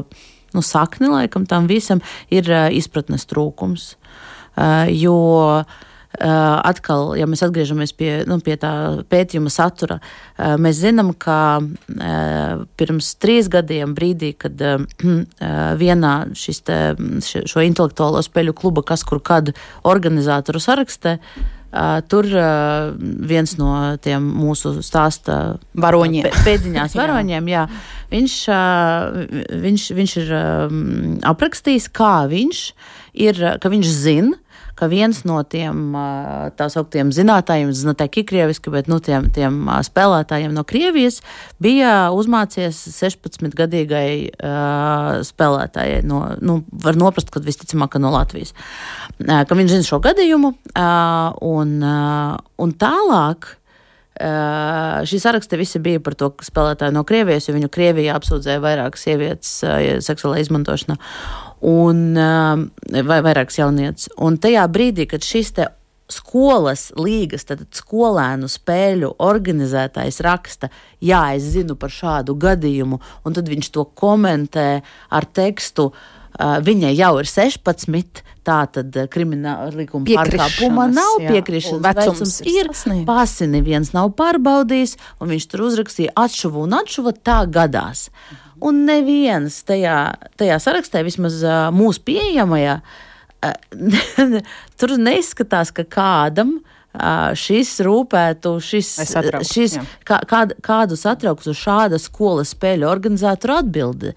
[0.53, 3.95] nu, sakni, laikam tam visam, ir uh, izpratnes trūkums.
[4.53, 5.17] Uh, jo
[5.63, 5.81] uh,
[6.21, 8.73] atkal, ja mēs atgriežamies pie, nu, pie tā
[9.09, 9.99] pētījuma satura,
[10.37, 14.61] eh, mēs zinām, ka eh, pirms trīs gadiem, brīdī, kad
[15.79, 16.79] vienā šis te,
[17.23, 21.19] šo intelektuālo spēļu kluba, kas kur kad organizatoru sarakstē,
[22.13, 22.27] Tur
[23.25, 27.63] viens no tiem mūsu stāsta varoņiem, pēdiņās varoņiem, jā,
[28.13, 28.35] viņš,
[29.63, 30.35] viņš, viņš ir
[31.33, 32.61] aprakstījis, kā viņš
[33.25, 34.37] ir, ka viņš zina,
[34.79, 35.95] ka viens no tiem
[36.57, 41.21] tā sauktiem zinātājiem, zinātājiem, krieviski, bet nu, tiem, tiem spēlētājiem no Krievijas
[41.63, 46.03] bija uzmācies 16-gadīgai uh, spēlētājai.
[46.09, 48.55] No, nu, var noprast, ka visticamāk no Latvijas.
[49.21, 53.57] Uh, ka viņš zina šo gadījumu uh, un, uh, un tālāk.
[54.23, 58.61] Uh, šī saraksta visi bija par to, ka spēlētāji no Krievijas, jo viņu Krievijā apsūdzēja
[58.63, 60.99] vairākas sievietes uh, seksuālā izmantošanā
[61.63, 62.67] un, um,
[63.07, 64.11] vai vairākas jaunietes.
[64.23, 65.69] Un tajā brīdī, kad šis te
[66.13, 70.69] skolas līgas, tad skolēnu spēļu organizētājs raksta,
[71.01, 75.93] jā, es zinu par šādu gadījumu, un tad viņš to komentē ar tekstu.
[76.33, 81.83] Viņai jau ir 16, tā tad uh, krimināla likuma pārkāpuma nav piekrišanas.
[81.85, 87.43] Vecums, ir, ir pasini viens nav pārbaudījis, un viņš tur uzrakstīja atšuvu un atšuva tā
[87.53, 88.09] gadās.
[88.09, 88.42] Mhm.
[88.63, 89.97] Un neviens tajā,
[90.39, 91.41] tajā sarakstā, vismaz
[91.75, 92.77] mūsu pieejamajā,
[94.79, 96.61] tur neizskatās, ka kādam
[97.39, 98.91] šis rūpētu, šis,
[99.49, 104.13] šis kā, kād, kādu satrauktu šāda skolas spēļu organizatoru atbildi.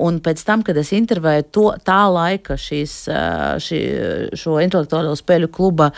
[0.00, 2.94] Un pēc tam, kad es intervēju to, tā laika šīs,
[3.62, 3.80] šī,
[4.38, 5.90] šo intelektuālo spēļu kluba,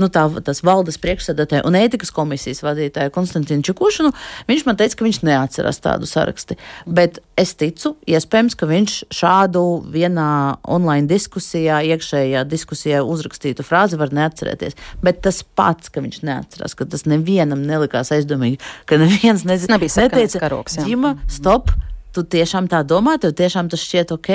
[0.00, 0.24] nu, tā,
[0.64, 4.12] valdes priekšsēdētāju un ētikas komisijas vadītāju Konstantīnu Čekušanu,
[4.48, 6.56] viņš man teica, ka viņš neatceras tādu sarakstu.
[6.86, 10.30] Bet es ticu, iespējams, ka viņš šādu vienā
[10.64, 14.78] online diskusijā, iekšējā diskusijā uzrakstītu frāzi var neatcerēties.
[15.04, 20.08] Bet tas pats, ka viņš neatcerās, ka tas nevienam nelikās aizdomīgi, ka neviens nezina, nebija
[20.08, 21.74] neteica, karoks, ģima, stop!
[22.14, 24.30] Tu tiešām tā domā, tev tiešām tas šķiet ok.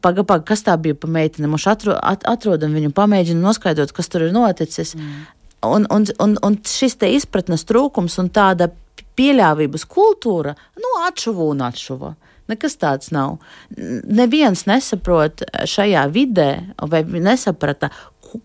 [0.00, 1.48] Pagaidi, paga, kas tā bija pa meiteni?
[1.50, 4.94] Mums atro, at, atrodam viņu, pamēģinam noskaidrot, kas tur ir noticis.
[4.96, 5.20] Mm.
[5.66, 8.70] Un, un, un, un šis te izpratnes trūkums un tāda
[9.18, 12.14] pieļāvības kultūra, nu, atšuva un atšuva.
[12.50, 13.36] Nekas tāds nav.
[13.78, 16.48] Neviens nesaprot šajā vidē,
[16.90, 17.92] vai nesaprata,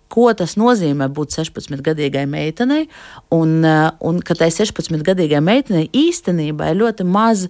[0.09, 2.85] ko tas nozīmē būt 16-gadīgai meitenei,
[3.33, 7.47] un, un ka tai 16-gadīgai meitenei īstenībā ir ļoti maz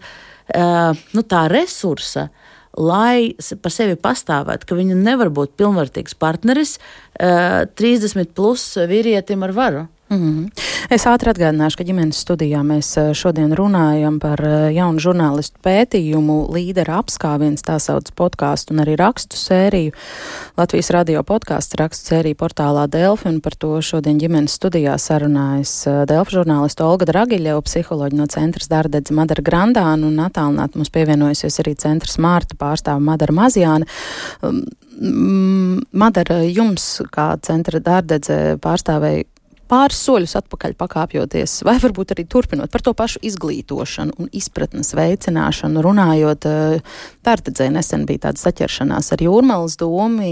[0.54, 2.30] nu, tā resursa,
[2.76, 6.78] lai par sevi pastāvētu, ka viņa nevar būt pilnvērtīgs partneris
[7.18, 9.86] 30 plus vīrietim ar varu.
[10.10, 10.50] Mm -hmm.
[10.90, 16.36] Es ātri atgādināšu, ka ģimenes studijā mēs eh, šodien runājam par eh, jaunu žurnālistu pētījumu
[16.54, 19.92] līdera apskāviens, tā sauc podkāstu un arī rakstu sēriju.
[20.58, 26.06] Latvijas radio podkāsts rakstu sēriju portālā Delfi, un par to šodien ģimenes studijā sarunājas eh,
[26.06, 31.76] Delfi žurnālistu Olga Dragiļeva, psiholoģi no centras Dārdedze Madara Grandāna un attālināt mums pievienojusies arī
[31.76, 33.90] centras Mārta pārstāva Madara Mazjāna.
[34.42, 39.26] Um, Madara, jums kā centra Dārdedze pārstāvēja
[39.70, 45.84] pāris soļus atpakaļ pakāpjoties, vai varbūt arī turpinot par to pašu izglītošanu un izpratnes veicināšanu,
[45.86, 46.50] runājot,
[47.26, 50.30] Tārtedzē eh, nesen bija tāda saķeršanās ar Jūrmālas domu,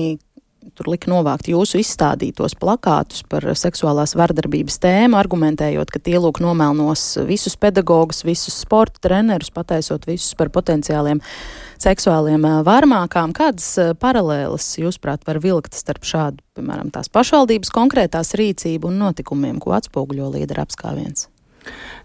[0.78, 7.04] tur lika novākt jūsu izstādītos plakātus par seksuālās vardarbības tēmu, argumentējot, ka tie lūk nomelnos
[7.28, 11.22] visus pedagogus, visus sporta trenerus, pataisot visus par potenciāliem
[11.84, 13.34] seksuāliem varmākām.
[13.36, 13.68] Kādas
[14.02, 20.32] paralēlas, jūsuprāt, var vilkt starp šādu, piemēram, tās pašvaldības konkrētās rīcību un notikumiem, ko atspoguļo
[20.38, 21.28] līdera apskāviens?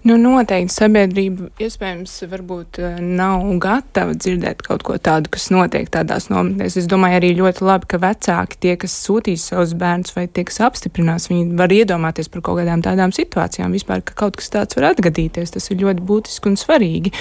[0.07, 6.29] Nu, noteikti sabiedrība iespējams varbūt eh, nav gatava dzirdēt kaut ko tādu, kas notiek tādās
[6.31, 6.77] nometnēs.
[6.79, 10.61] Es domāju arī ļoti labi, ka vecāki, tie, kas sūtīs savus bērnus vai tie, kas
[10.69, 14.93] apstiprinās, viņi var iedomāties par kaut kādām tādām situācijām vispār, ka kaut kas tāds var
[14.93, 15.57] atgadīties.
[15.57, 17.13] Tas ir ļoti būtiski un svarīgi.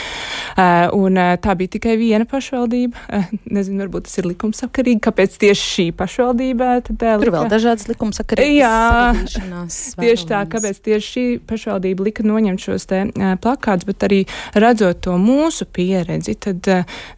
[0.53, 3.23] Uh, un uh, tā bija tikai viena pašvaldība.
[3.57, 6.69] Nezinu, varbūt tas ir likumsakarīgi, kāpēc tieši šī pašvaldība.
[6.91, 8.61] Tad, Tur vēl dažādas likumsakarības.
[8.61, 9.57] Jā,
[9.97, 13.03] tieši tā, kāpēc tieši šī pašvaldība lika noņemt šos te
[13.43, 14.21] plakātus, bet arī
[14.57, 16.69] redzot to mūsu pieredzi, tad,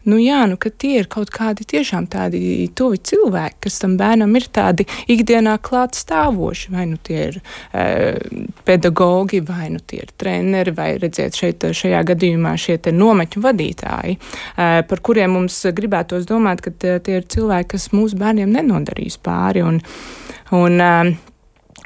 [0.08, 4.34] nu jā, nu, ka tie ir kaut kādi tiešām tādi tuvi cilvēki, kas tam bērnam
[4.38, 7.86] ir tādi ikdienā klāt stāvoši, vai nu tie ir e,
[8.66, 14.18] pedagogi, vai nu tie ir treneri, vai redziet šeit šajā gadījumā šie te nometņu vadītāji,
[14.56, 19.64] par kuriem mums gribētos domāt, ka tie ir cilvēki, kas mūsu bērniem nenodarīs pāri.
[19.66, 19.80] Un,
[20.56, 20.84] un,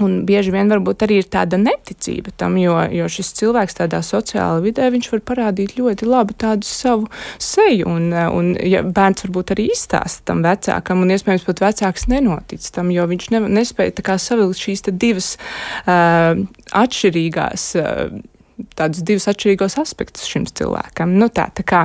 [0.03, 4.59] Un bieži vien varbūt arī ir tāda neticība tam, jo, jo šis cilvēks tādā sociālā
[4.65, 7.07] vidē var parādīt ļoti labu tādu savu
[7.39, 7.87] seju.
[7.93, 12.91] Un, un ja bērns varbūt arī izstāsta tam vecākam, un iespējams pat vecāks nenotic tam,
[12.95, 15.35] jo viņš ne, nespēja savilkt šīs divas
[15.87, 16.43] uh,
[16.75, 17.71] atšķirīgās.
[17.79, 18.23] Uh,
[18.79, 21.15] tādus divus atšķirīgos aspektus šim cilvēkam.
[21.19, 21.85] Nu, tā, tā kā,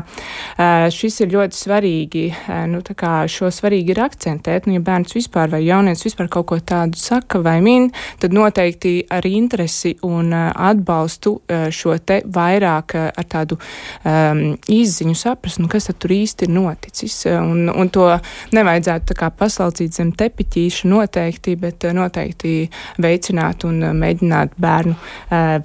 [0.94, 2.24] šis ir ļoti svarīgi,
[2.70, 2.82] nu,
[3.30, 7.42] šo svarīgi ir akcentēt, nu, ja bērns vispār vai jaunietis vispār kaut ko tādu saka
[7.46, 7.90] vai min,
[8.22, 11.36] tad noteikti ar interesi un atbalstu
[11.74, 17.18] šo te vairāk ar tādu um, izziņu saprast, nu, kas tad tur īsti ir noticis.
[17.30, 18.08] Un, un to
[18.56, 22.54] nevajadzētu tā kā paslaucīt zem tepiķīša noteikti, bet noteikti
[23.02, 24.96] veicināt un mēģināt bērnu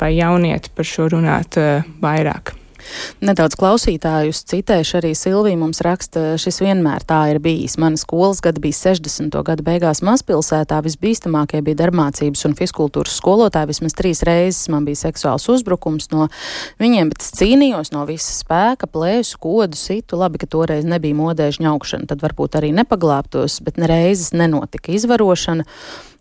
[0.01, 2.55] vai jaunieti par šo runāt uh, vairāk.
[3.25, 7.77] Nedaudz klausītājus citēšu arī Silvija mums raksta, šis vienmēr tā ir bijis.
[7.81, 9.35] Mana skolas gada bija 60.
[9.47, 15.49] gada beigās mazpilsētā, visbīstamākie bija darbmācības un fiskultūras skolotāji, vismaz trīs reizes man bija seksuāls
[15.53, 16.29] uzbrukums no
[16.83, 21.65] viņiem, bet es cīnījos no visa spēka, plēsu, kodu, situ, labi, ka toreiz nebija modēžu
[21.65, 25.69] ņaukšana, tad varbūt arī nepaglābtos, bet nereizes nenotika izvarošana.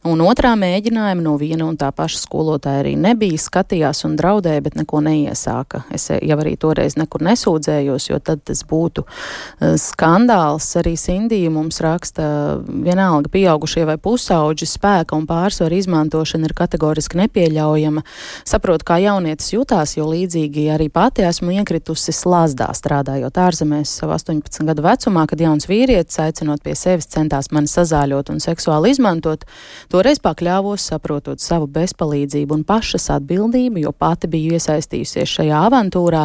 [0.03, 4.75] Un otrā mēģinājuma no viena un tā paša skolotāja arī nebija, skatījās un draudēja, bet
[4.75, 5.85] neko neiesāka.
[5.95, 10.67] Es jau arī toreiz nekur nesūdzējos, jo tad tas būtu uh, skandāls.
[10.81, 12.25] Arī Sindija mums raksta,
[12.67, 18.03] vienalga pieaugušie vai pusauģi spēka un pārsvaru izmantošana ir kategoriski nepieļaujama.
[18.43, 24.67] Saprotu, kā jaunietis jutās, jo līdzīgi arī pati esmu iekritusi slazdā strādājot ārzemēs savu 18
[24.67, 29.47] gadu vecumā, kad jauns vīrietis aicinot pie sevis centās mani sazāļot un seksuāli izmantot.
[29.93, 36.23] Toreiz pakļāvos, saprotot savu bezpalīdzību un pašas atbildību, jo pati biju iesaistījusies šajā avantūrā.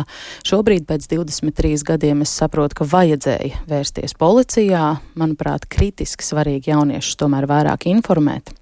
[0.49, 4.87] Šobrīd, pēc 23 gadiem, es saprotu, ka vajadzēja vērsties policijā.
[5.21, 8.55] Manuprāt, kritiski svarīgi jauniešus tomēr vairāk informēt.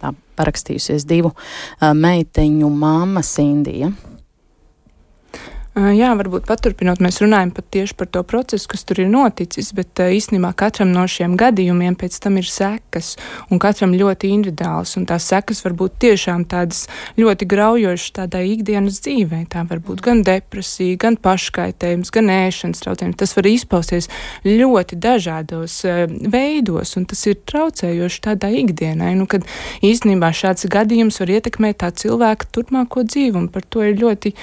[0.00, 1.34] Tā parakstījusies divu
[1.84, 3.92] meiteņu māma Sindija.
[5.74, 9.98] Jā, varbūt paturpinot, mēs runājam pat tieši par to procesu, kas tur ir noticis, bet
[9.98, 13.16] īstenībā katram no šiem gadījumiem pēc tam ir sekas,
[13.50, 16.84] un katram ļoti individuāls, un tās sekas var būt tiešām tādas
[17.18, 19.40] ļoti graujošas tādai ikdienas dzīvē.
[19.50, 23.18] Tā var būt gan depresija, gan paškaitējums, gan ēšanas traucējums.
[23.24, 24.08] Tas var izpausties
[24.46, 25.80] ļoti dažādos
[26.36, 29.42] veidos, un tas ir traucējoši tādai ikdienai, nu, kad
[29.82, 34.36] īstenībā šāds gadījums var ietekmēt tā cilvēka turpmāko dzīvi, un par to ir ļoti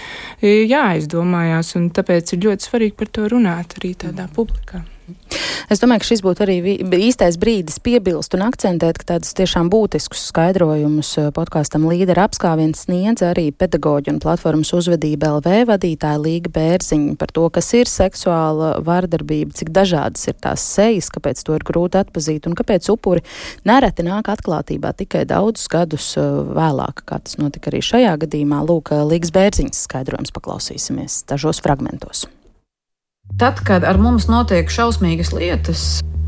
[0.44, 4.84] jāizdomā jāizdomājās, un tāpēc ir ļoti svarīgi par to runāt arī tādā publikā.
[5.72, 6.56] Es domāju, ka šis būtu arī
[6.98, 13.46] īstais brīdis piebilst un akcentēt, ka tādus tiešām būtiskus skaidrojumus podkāstam līdera apskāviens sniedz arī
[13.56, 19.72] pedagoģi un platformas uzvedība LV vadītāja Līga Bērziņa par to, kas ir seksuāla vardarbība, cik
[19.76, 23.24] dažādas ir tās sejas, kāpēc to ir grūti atpazīt un kāpēc upuri
[23.64, 28.60] nereti nāk atklātībā tikai daudzus gadus vēlāk, kā tas notika arī šajā gadījumā.
[28.68, 32.28] Lūk, Līgas Bērziņas skaidrojums paklausīsimies dažos fragmentos.
[33.42, 35.80] Tad, kad ar mums notiek šausmīgas lietas,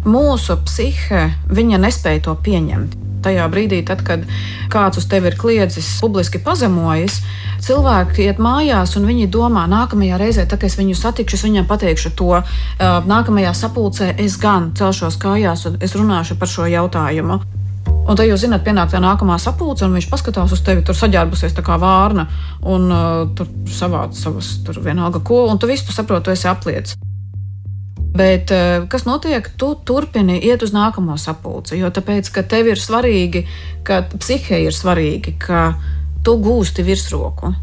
[0.02, 2.96] mūsu psihe nespēja to pieņemt.
[3.22, 4.26] Tajā brīdī, tad, kad
[4.74, 7.20] kāds uz tevi ir kliedzis, publiski pazemojas,
[7.62, 12.16] cilvēki iet mājās un viņi domā, nākamajā reizē, kad es viņu satikšu, es viņam pateikšu
[12.18, 12.42] to.
[12.82, 17.44] Nākamajā sapulcē es gan celšos kājās un es runāšu par šo jautājumu.
[18.04, 21.56] Un tad jūs zināt, pienāk tā nākamā sapulce, un viņš paskatās uz tevi, tur saģērbusies
[21.64, 22.28] kā vārna,
[22.68, 26.50] un uh, tur savāc savas, tur vienalga ko, un tu visu tu saproti, tu esi
[26.52, 26.92] apliec.
[28.14, 29.48] Bet uh, kas notiek?
[29.58, 33.46] Tu turpini iet uz nākamo sapulci, jo tāpēc, ka tev ir svarīgi,
[33.88, 35.70] ka psihē ir svarīgi, ka
[36.28, 37.56] tu gūsti virsroku.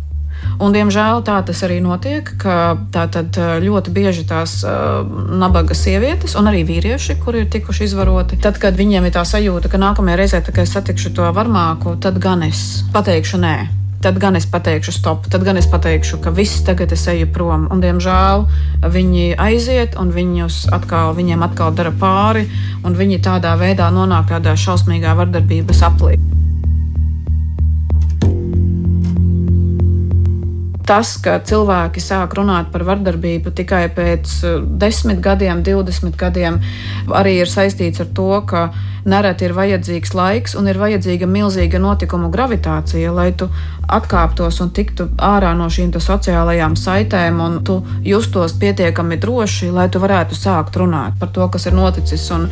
[0.61, 5.01] Un, diemžēl tā tas arī notiek, ka tātad ļoti bieži tās uh,
[5.41, 9.72] nabaga sievietes un arī vīrieši, kuri ir tikuši izvaroti, tad, kad viņiem ir tā sajūta,
[9.72, 13.59] ka nākamajā reizē, kad es satikšu to varmāku, tad gan es pateikšu nē.
[14.01, 17.66] Tad gan es pateikšu, stop, tad gan es pateikšu, ka viss tagad es eju prom.
[17.68, 18.47] Un, diemžēl
[18.80, 20.09] viņi aiziet, un
[20.72, 22.49] atkal, viņiem atkal dara pāri,
[22.80, 26.16] un viņi tādā veidā nonāk tādā šausmīgā vardarbības aplī.
[30.91, 36.59] Tas, ka cilvēki sāk runāt par vardarbību tikai pēc eh, desmit gadiem, divdesmit gadiem,
[37.14, 38.70] arī ir saistīts ar to, ka
[39.05, 43.48] nereti ir vajadzīgs laiks un ir vajadzīga milzīga notikumu gravitācija, lai tu
[43.88, 50.03] atkāptos un tiktu ārā no šīm sociālajām saitēm un tu justos pietiekami droši, lai tu
[50.03, 52.30] varētu sākt runāt par to, kas ir noticis.
[52.34, 52.48] Un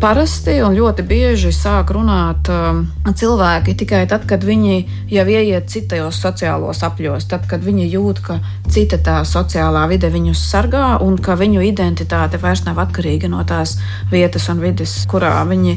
[0.00, 4.76] parasti un ļoti bieži sāk runāt um, cilvēki tikai tad, kad viņi
[5.12, 8.38] jau ieiet citajos sociālos apļos, tad, kad viņi jūt, ka
[8.72, 13.76] cita tā sociālā vide viņus sargā un ka viņu identitāte vairs nav atkarīga no tās
[14.12, 15.75] vietas un vidas, kurā viņi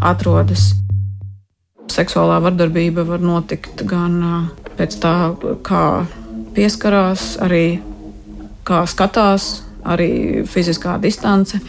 [0.00, 0.72] atrodas.
[1.88, 4.20] Seksuālā vardarbība var notikt gan
[4.78, 5.14] pēc tā,
[5.64, 5.84] kā
[6.56, 7.80] pieskarās, arī
[8.68, 9.48] kā skatās,
[9.88, 11.60] arī fiziskā distance.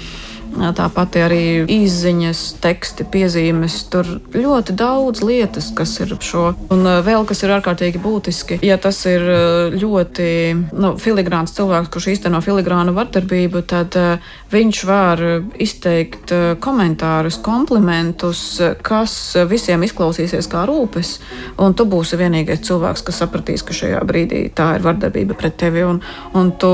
[0.50, 3.78] Tāpat arī izziņas, teksti, piezīmes.
[3.94, 6.50] Tur ļoti daudz lietas, kas ir šo.
[6.74, 9.24] Un vēl kas ir ārkārtīgi būtiski, ja tas ir
[9.76, 10.30] ļoti
[10.74, 15.22] nu, filigrāns cilvēks, kurš īsteno filigrānu vardarbību, tad uh, viņš var
[15.62, 16.34] izteikt
[16.64, 18.42] komentārus, komplimentus,
[18.86, 19.14] kas
[19.50, 21.16] visiem izklausīsies kā rūpes.
[21.62, 25.86] Un tu būsi vienīgais cilvēks, kas sapratīs, ka šajā brīdī tā ir vardarbība pret tevi.
[25.86, 26.02] Un,
[26.38, 26.72] un tu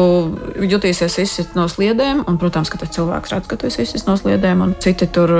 [0.63, 4.15] jutīsies izsist no sliedēm, un, protams, ka tas cilvēks redz, ka tu esi izsist no
[4.19, 5.31] sliedēm, un citi tur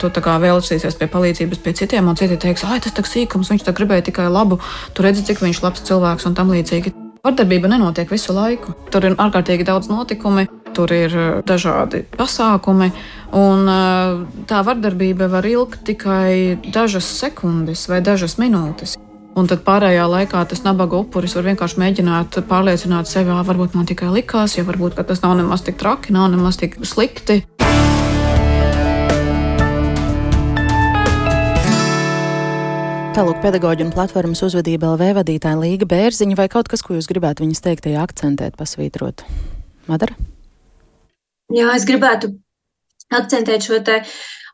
[0.00, 3.74] tu vēlēsies pie palīdzības pie citiem, un citi teiks, ah, tas ir sīkums, viņš tā
[3.76, 4.60] gribēja tikai labu,
[4.94, 6.94] tu redzi, cik viņš ir labs cilvēks un tam līdzīgi.
[7.24, 8.74] Vardarbība nenotiek visu laiku.
[8.92, 10.44] Tur ir ārkārtīgi daudz notikumu,
[10.76, 11.14] tur ir
[11.48, 12.90] dažādi pasākumi,
[13.40, 13.70] un
[14.50, 18.98] tā vardarbība var ilgt tikai dažas sekundes vai dažas minūtes.
[19.34, 23.88] Un tad pārējā laikā tas nabaga upuris var vienkārši mēģināt pārliecināt sevi, ka varbūt man
[23.88, 27.42] tikai likās, ja varbūt tas nav nemaz tik traki, nav nemaz tik slikti.
[33.14, 37.44] Tālāk pedagoģa un platformas uzvedība LV vadītāja Līga Bērziņa vai kaut kas, ko jūs gribētu
[37.44, 39.22] viņas teiktajā akcentēt, pasvītrot?
[39.86, 40.16] Madara?
[41.54, 42.32] Jā, es gribētu
[43.14, 44.00] akcentēt šo te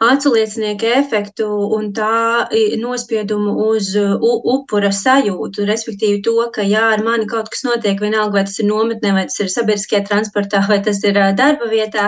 [0.01, 1.47] acu liecinieku efektu
[1.77, 2.49] un tā
[2.81, 8.45] nospiedumu uz upura sajūtu, respektīvi to, ka jā, ar mani kaut kas notiek, vienalga, vai
[8.49, 12.07] tas ir nometnē, vai tas ir sabiedriskajā transportā, vai tas ir darba vietā,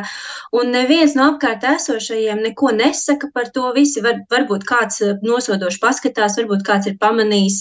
[0.56, 3.66] un neviens no apkārt esošajiem neko nesaka par to.
[3.76, 7.60] Visi var, varbūt kāds nosodoši paskatās, varbūt kāds ir pamanījis,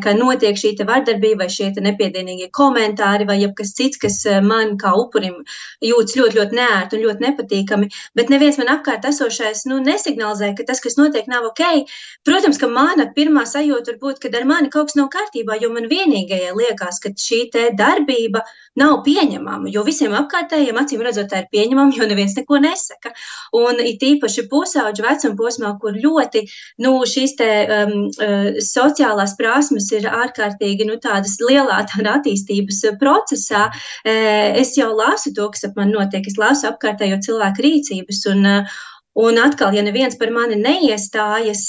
[0.00, 5.42] ka notiek šī vardarbība vai šie nepiedienīgie komentāri vai jebkas cits, kas man kā upurim
[5.84, 10.54] jūtas ļoti, ļoti neērti un ļoti nepatīkami, bet neviens man apkārt esošais otrais nu, nesignalizē,
[10.56, 11.86] ka tas, kas notiek, nav ok.
[12.24, 15.70] Protams, ka mana pirmā sajūta var būt, ka ar mani kaut kas nav kārtībā, jo
[15.72, 18.42] man vienīgajai liekas, ka šī darbība
[18.78, 19.70] nav pieņemama.
[19.70, 23.12] Jo visiem apkārtējiem, acīm redzot, tā ir pieņemama, jo neviens neko nesaka.
[23.56, 26.44] Un it īpaši pusauģu vecuma posmā, kur ļoti
[26.84, 34.60] nu, šīs te, um, uh, sociālās prasmes ir ārkārtīgi nu, lielā tādā attīstības procesā, uh,
[34.60, 36.26] es jau lasu to, kas ap mani notiek.
[36.26, 38.24] Es lasu apkārtējo cilvēku rīcības.
[38.30, 38.80] Un, uh,
[39.20, 41.66] Un atkal, ja neviens par mani neiestājas,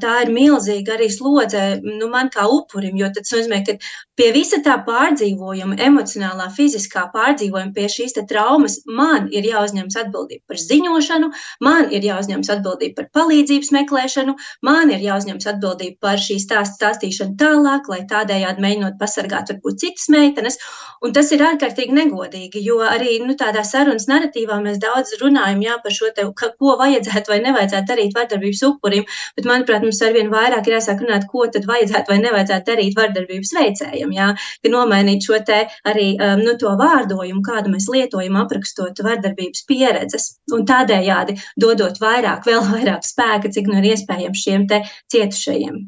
[0.00, 3.74] tā ir milzīga arī slodze nu, man kā upurim, jo tas nozīmē, ka
[4.16, 10.60] pie visa tā pārdzīvojuma, emocionālā, fiziskā pārdzīvojuma, pie šīs traumas, man ir jāuzņemas atbildība par
[10.62, 11.30] ziņošanu,
[11.66, 17.36] man ir jāuzņemas atbildība par palīdzības meklēšanu, man ir jāuzņemas atbildība par šīs stāstu stāstīšanu
[17.42, 20.60] tālāk, lai tādējādi mēģinot pasargāt varbūt citas meitenes.
[21.04, 25.76] Un tas ir ārkārtīgi negodīgi, jo arī nu, tādā sarunas narratīvā mēs daudz runājam jā,
[25.84, 30.68] par šo te, ko vajadzētu vai nevajadzētu darīt vardarbības upurim, bet, manuprāt, mums arvien vairāk
[30.68, 35.40] ir jāsāk runāt, ko tad vajadzētu vai nevajadzētu darīt vardarbības veicējiem, jā, ka nomainīt šo
[35.46, 41.98] te arī um, nu, to vārdojumu, kādu mēs lietojam aprakstot vardarbības pieredzes, un tādējādi dodot
[42.02, 45.82] vairāk, vēl vairāk spēka, cik nu ir iespējams šiem te cietušajiem.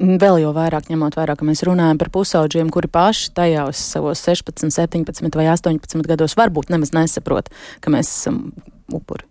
[0.00, 4.70] Vēl jau vairāk ņemot vērā, ka mēs runājam par pusauģiem, kuri paši tajos savos 16,
[4.72, 7.50] 17 vai 18 gados varbūt nemaz nesaprot,
[7.84, 8.46] ka mēs esam
[8.88, 9.29] upuri.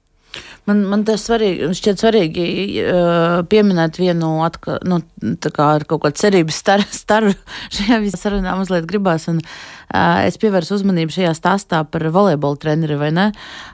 [0.69, 2.45] Man, man tas svarīgi, šķiet svarīgi
[2.83, 4.99] uh, pieminēt vienu atka, nu,
[5.41, 7.33] tā kā ar kaut kādu cerības staru, staru
[7.75, 9.25] šajā visā sarunā mazliet gribās.
[9.31, 13.27] Un, uh, es pievērsu uzmanību šajā stāstā par volejbola treneri, vai ne?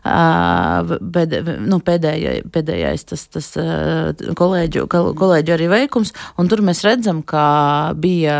[0.05, 1.36] Bed,
[1.66, 3.49] nu, pēdējai, pēdējais tas, tas
[4.39, 7.45] kolēģu, kolēģu arī veikums, un tur mēs redzam, ka
[7.99, 8.38] bija,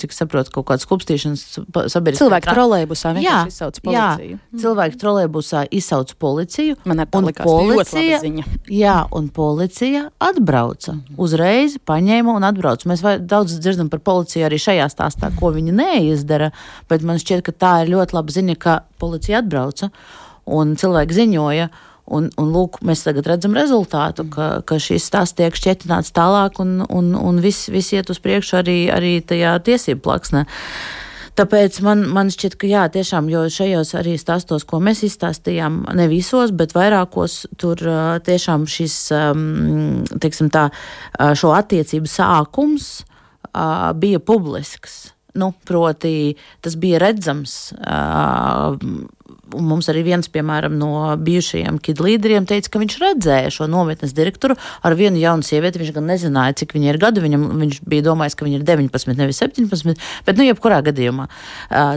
[0.00, 1.44] cik saprotu, kaut kāds klubstīšanas
[1.92, 2.24] sabiedriskā.
[2.24, 4.38] Cilvēki trolēbusā vienkārši izsauc policiju.
[4.38, 6.78] Jā, cilvēki trolēbusā izsauc policiju.
[6.88, 8.20] Man ar to likās policija,
[8.72, 10.96] jā, un policija atbrauca.
[11.20, 12.88] Uzreiz paņēma un atbrauca.
[12.90, 16.50] Mēs daudz dzirdam par policiju arī šajā stāstā, ko viņi neizdara,
[16.90, 19.90] bet man šķiet, ka tā ir ļoti laba ziņa, ka policija atbrauca
[20.44, 21.68] un cilvēki ziņoja.
[22.04, 26.82] Un, un lūk, mēs tagad redzam rezultātu, ka, ka šis stāsts tiek šķietināts tālāk, un,
[26.84, 30.42] un, un viss vis iet uz priekšu arī, arī tajā tiesību plaksnē.
[31.34, 36.06] Tāpēc man, man šķiet, ka jā, tiešām, jo šajos arī stāstos, ko mēs izstāstījām, ne
[36.12, 37.80] visos, bet vairākos, tur
[38.28, 38.98] tiešām šis,
[40.22, 40.68] teiksim tā,
[41.40, 42.92] šo attiecību sākums
[43.98, 45.13] bija publisks.
[45.34, 47.72] Nu, proti, tas bija redzams.
[47.74, 48.78] Uh,
[49.54, 54.56] mums arī viens, piemēram, no bijušajiem kid līderiem teica, ka viņš redzēja šo nometnes direktoru
[54.84, 55.80] ar vienu jaunu sievieti.
[55.82, 57.24] Viņš gan nezināja, cik viņai ir gadu.
[57.24, 60.02] Viņam, viņš bija domājis, ka viņa ir 19, nevis 17.
[60.26, 61.28] Bet, nu, jebkurā gadījumā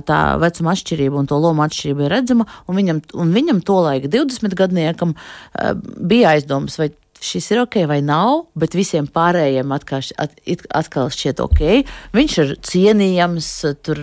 [0.08, 2.48] tā vecuma atšķirība un to lomu atšķirība ir redzama.
[2.68, 5.18] Un viņam, un viņam to laika 20 gadniekam
[5.98, 6.92] bija aizdomas, vai
[7.24, 10.36] šis ir ok vai nav, bet visiem pārējiem atkal, at,
[10.76, 11.62] atkal šķiet ok.
[12.16, 13.50] Viņš ir cienījams,
[13.86, 14.02] tur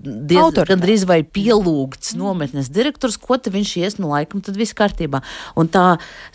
[0.00, 5.22] diezgan gandrīz vai pielūgts nometnes direktors, ko te viņš ies, nu laikam tad viss kārtībā.
[5.60, 5.86] Un tā,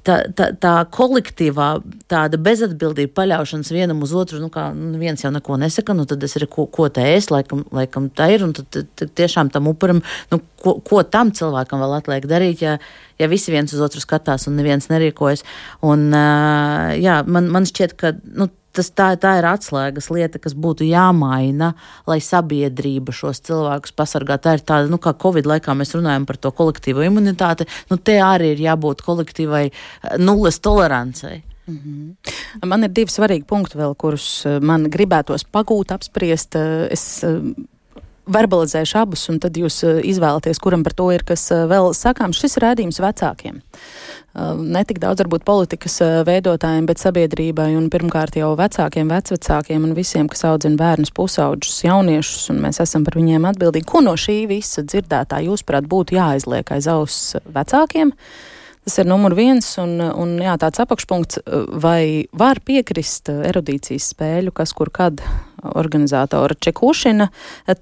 [0.07, 1.69] tā, tā, tā kolektīvā
[2.11, 6.23] tāda bezatbildība paļaušanas vienam uz otru, nu kā nu, viens jau neko nesaka, nu tad
[6.25, 9.51] es arī ko, ko te es, laikam, laikam tā ir, un tad, tad, tad tiešām
[9.53, 10.03] tam upuram,
[10.33, 12.77] nu ko, ko tam cilvēkam vēl atliek darīt, ja,
[13.19, 15.45] ja visi viens uz otru skatās un neviens nerīkojas.
[15.85, 20.55] Un, uh, jā, man, man šķiet, ka nu, tas tā, tā ir atslēgas lieta, kas
[20.57, 21.73] būtu jāmaina,
[22.09, 24.45] lai sabiedrība šos cilvēkus pasargātu.
[24.45, 28.19] Tā ir tāda, nu, kā Covid laikā mēs runājam par to kolektīvo imunitāti, nu, te
[28.23, 29.65] arī ir jābūt kolektīvai
[30.21, 31.43] nulles tolerancei.
[31.69, 32.65] Mm -hmm.
[32.65, 36.55] Man ir divi svarīgi punkti, vēl, kurus man gribētos pagūt, apspriest.
[36.89, 37.23] Es
[38.33, 42.39] verbalizēšu abus, un tad jūs eh, izvēlaties, kuram par to ir kas eh, vēl sakāms.
[42.39, 43.59] Šis ir rādījums vecākiem.
[43.59, 49.95] Eh, ne tik daudz varbūt politikas veidotājiem, bet sabiedrībai un pirmkārt jau vecākiem, vecvecākiem un
[49.97, 53.89] visiem, kas audzina bērnus, pusauģus, jauniešus, un mēs esam par viņiem atbildīgi.
[53.89, 58.13] Ko no šī visa dzirdētā jūsuprāt būtu jāizliek aiz auss vecākiem?
[58.89, 61.43] Tas ir numur viens, un, un jā, tāds apakšpunkts,
[61.77, 65.21] vai var piekrist erudīcijas spēļu, kas kur kad
[65.77, 67.27] organizatora Čekušina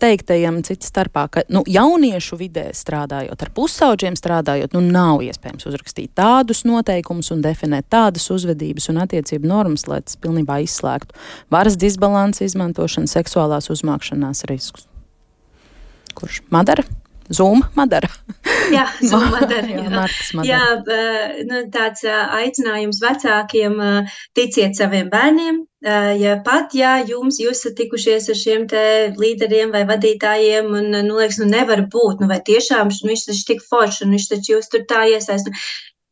[0.03, 6.11] teiktajam cits starpā, ka nu, jauniešu vidē strādājot, ar pusauģiem strādājot, nu, nav iespējams uzrakstīt
[6.19, 11.15] tādus noteikumus un definēt tādas uzvedības un attiecību normas, lai tas pilnībā izslēgtu
[11.55, 14.89] varas disbalansu izmantošanu, seksuālās uzmākšanās riskus.
[16.19, 16.83] Kurš Madara?
[17.33, 18.09] Zuma Madara.
[18.71, 19.67] jā, Zuma Madara.
[19.67, 19.83] jā,
[20.47, 20.61] jā, jā
[21.49, 23.79] nu, tāds aicinājums vecākiem
[24.37, 25.63] ticiet saviem bērniem.
[26.19, 28.81] Ja pat, ja jums, jūs esat tikušies ar šiem te
[29.15, 33.45] līderiem vai vadītājiem, un, nu, liekas, nu, nevar būt, nu, vai tiešām, nu, viņš taču
[33.51, 35.47] tik forši, un viņš taču jūs tur tā iesaist.
[35.47, 35.67] Nu,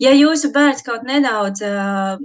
[0.05, 2.21] ja jūsu bērns kaut nedaudz uh,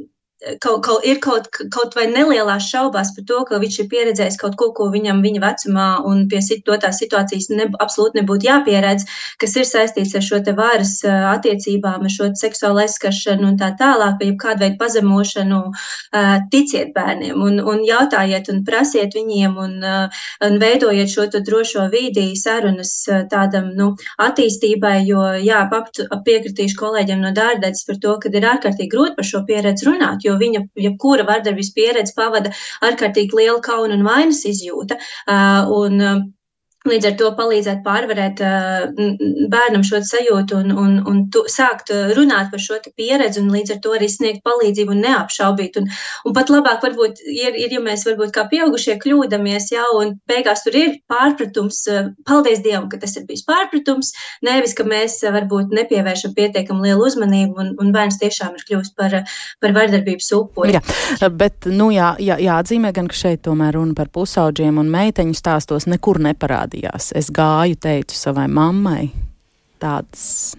[0.61, 4.57] kaut, kaut, ir kaut, kaut vai nelielās šaubās par to, ka viņš ir pieredzējis kaut
[4.61, 9.05] ko, ko viņam viņa vecumā un pie dotās situācijas ne, absolūti nebūtu jāpieredz,
[9.41, 14.17] kas ir saistīts ar šo te varas attiecībām, ar šo seksuālu aizskaršanu un tā tālāk,
[14.21, 15.61] vai kādu veidu pazemošanu,
[16.53, 19.77] ticiet bērniem un, un jautājiet un prasiet viņiem un,
[20.49, 22.95] un veidojiet šo drošo vīdi sarunas
[23.31, 23.93] tādam, nu,
[24.25, 25.63] attīstībai, jo, jā,
[26.27, 30.39] piekritīšu kolēģiem no dārdētas par to, ka ir ārkārtīgi grūti par šo pieredzi runāt, jo
[30.41, 32.55] viņa jebkura vardarbības pieredze pavada
[32.87, 34.99] ārkārtīgi lielu kaunu un vainas izjūta.
[35.81, 36.01] Un,
[36.89, 38.87] Līdz ar to palīdzēt pārvarēt uh,
[39.53, 43.81] bērnam šo sajūtu un, un, un tu, sākt runāt par šo pieredzi, un līdz ar
[43.85, 45.77] to arī sniegt palīdzību un neapšaubīt.
[45.77, 45.91] Un,
[46.25, 50.65] un pat labāk varbūt ir, ir, ja mēs varbūt kā pieaugušie kļūdāmies jau, un beigās
[50.65, 51.83] tur ir pārpratums.
[52.25, 54.15] Paldies Dievam, ka tas ir bijis pārpratums,
[54.49, 59.19] nevis, ka mēs varbūt nepievēršam pietiekam lielu uzmanību, un, un bērns tiešām ir kļūst par,
[59.61, 60.79] par vardarbības upuri.
[60.79, 65.37] Jā, bet, nu jā, jā, jāatzīmē gan, ka šeit tomēr runa par pusauģiem un meiteņu
[65.37, 67.13] stāstos nekur neparādās parādījās.
[67.17, 69.11] Es gāju, teicu savai mammai,
[69.81, 70.57] tādas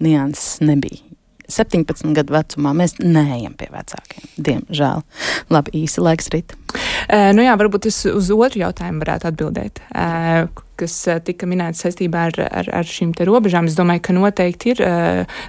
[0.00, 1.00] nianses nebija.
[1.48, 4.28] 17 gadu vecumā mēs neejam pie vecākiem.
[4.38, 5.02] Diemžēl.
[5.50, 6.54] Labi, īsi laiks rīt.
[6.74, 9.82] Uh, nu jā, varbūt es uz otru jautājumu varētu atbildēt.
[9.94, 13.68] Uh, kas eh, tika minētas saistībā ar, ar, ar šīm robežām.
[13.70, 14.82] Es domāju, ka noteikti ir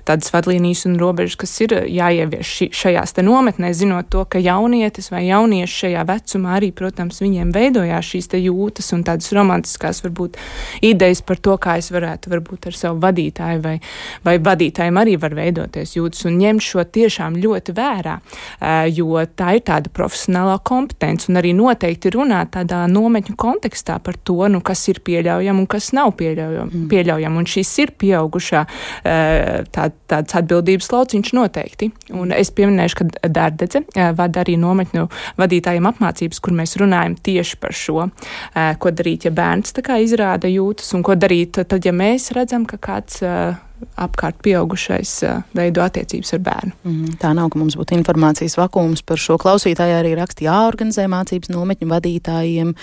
[0.06, 5.26] tādas vadlīnijas un robežas, kas ir jāievieš ši, šajās nometnēs, zinot to, ka jaunietis vai
[5.28, 10.38] jaunieši šajā vecumā arī, protams, viņiem veidojās šīs jūtas un tādas romantiskās varbūt
[10.86, 13.76] idejas par to, kā es varētu varbūt ar savu vadītāju vai,
[14.26, 18.18] vai vadītājiem arī var veidoties jūtas un ņemt šo tiešām ļoti vērā,
[18.92, 24.38] jo tā ir tāda profesionālā kompetence un arī noteikti runāt tādā nometņu kontekstā par to,
[24.52, 26.72] nu, kas ir pie pieļaujama un kas nav pieļaujama.
[26.72, 26.88] Mm.
[26.92, 27.42] pieļaujama.
[27.42, 31.92] Un šis ir pieaugušā eh, tā, tāds atbildības lauciņš noteikti.
[32.16, 35.08] Un es pieminēšu, ka Dārdedze eh, vada arī nometņu
[35.40, 38.10] vadītājiem apmācības, kur mēs runājam tieši par šo,
[38.54, 42.78] eh, ko darīt, ja bērns izrāda jūtas, un ko darīt tad, ja mēs redzam, ka
[42.82, 43.22] kāds
[44.00, 45.12] apkārt pieaugušais
[45.56, 46.74] veido attiecības ar bērnu.
[46.88, 49.38] Mm, tā nav, ka mums būtu informācijas vakums par šo.
[49.42, 52.74] Klausītāji arī raksta, jāorganizē mācības nometņu vadītājiem.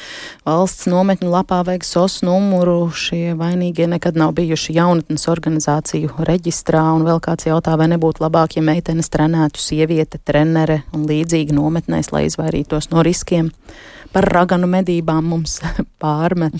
[0.48, 2.76] Valsts nometņu lapā vajag SOS numuru.
[2.96, 6.84] Šie vainīgie nekad nav bijuši jaunatnes organizāciju reģistrā.
[6.96, 12.12] Un vēl kāds jautā, vai nebūtu labāk, ja meitenes trenētu sieviete, trenere un līdzīgi nometnēs,
[12.12, 13.52] lai izvairītos no riskiem.
[14.12, 15.60] Par raganu medībām mums
[16.02, 16.56] pārmet.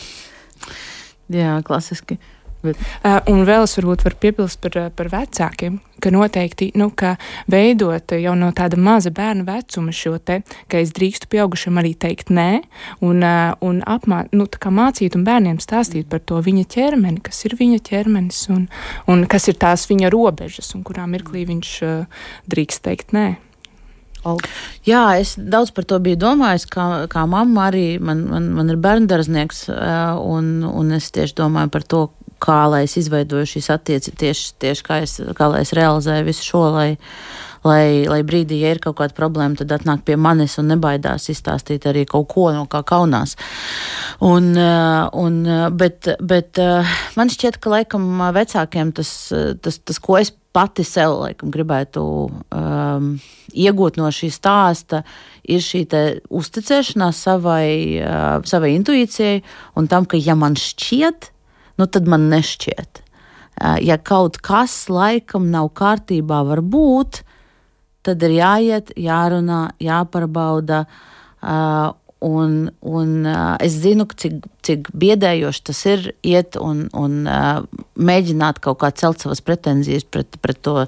[1.33, 2.17] Jā, klasiski.
[2.17, 2.32] Bet.
[2.63, 7.17] Uh, un vēl es varbūt varu piebilst par, par vecākiem, ka noteikti, nu, ka
[7.51, 10.41] veidot jau no tāda maza bērna vecuma šo te,
[10.71, 12.63] ka es drīkstu pieaugušam arī teikt nē,
[13.03, 17.59] un, uh, un apmā, nu, mācīt un bērniem stāstīt par to viņa ķermeni, kas ir
[17.59, 18.69] viņa ķermenis un,
[19.11, 23.33] un kas ir tās viņa robežas un kurā mirklī viņš uh, drīkst teikt nē.
[24.23, 24.47] Olga.
[24.87, 27.99] Jā, es daudz par to biju domājis, kā, kā mamma arī.
[27.99, 29.65] Man, man, man ir bērngārznieks,
[30.23, 32.03] un, un es tieši domāju par to,
[32.43, 36.47] kā lai es izveidoju šīs attiecības, tieši, tieši kā, es, kā lai es realizēju visu
[36.47, 36.89] šo, lai,
[37.67, 41.87] lai, lai brīdī, ja ir kaut kāda problēma, tad atnāk pie manis un nebaidās izstāstīt
[41.89, 43.37] arī kaut ko, no kā kaunās.
[44.23, 49.13] Un, eh, un, eh, bet, bet eh, man šķiet, ka laikam vecākiem tas,
[49.63, 53.07] tas, tas ko es pati sev laikam, gribētu um,
[53.57, 55.01] iegūt no šī stāsta,
[55.49, 55.87] ir šī
[56.29, 57.69] uzticēšanās savai,
[58.05, 59.41] uh, savai intuīcijai
[59.81, 61.32] un tam, ka ja man šķiet,
[61.81, 63.03] nu tad man nešķiet.
[63.85, 67.23] Ja kaut kas laikam nav kārtībā, var būt,
[68.03, 70.85] tad ir jāiet, jārunā, jāparbauda.
[72.23, 72.53] Un,
[72.87, 73.27] un
[73.59, 77.17] es zinu, cik, cik biedējoši tas ir iet un, un
[77.99, 80.85] mēģināt kaut kā celt savas pretenzijas pret, pret to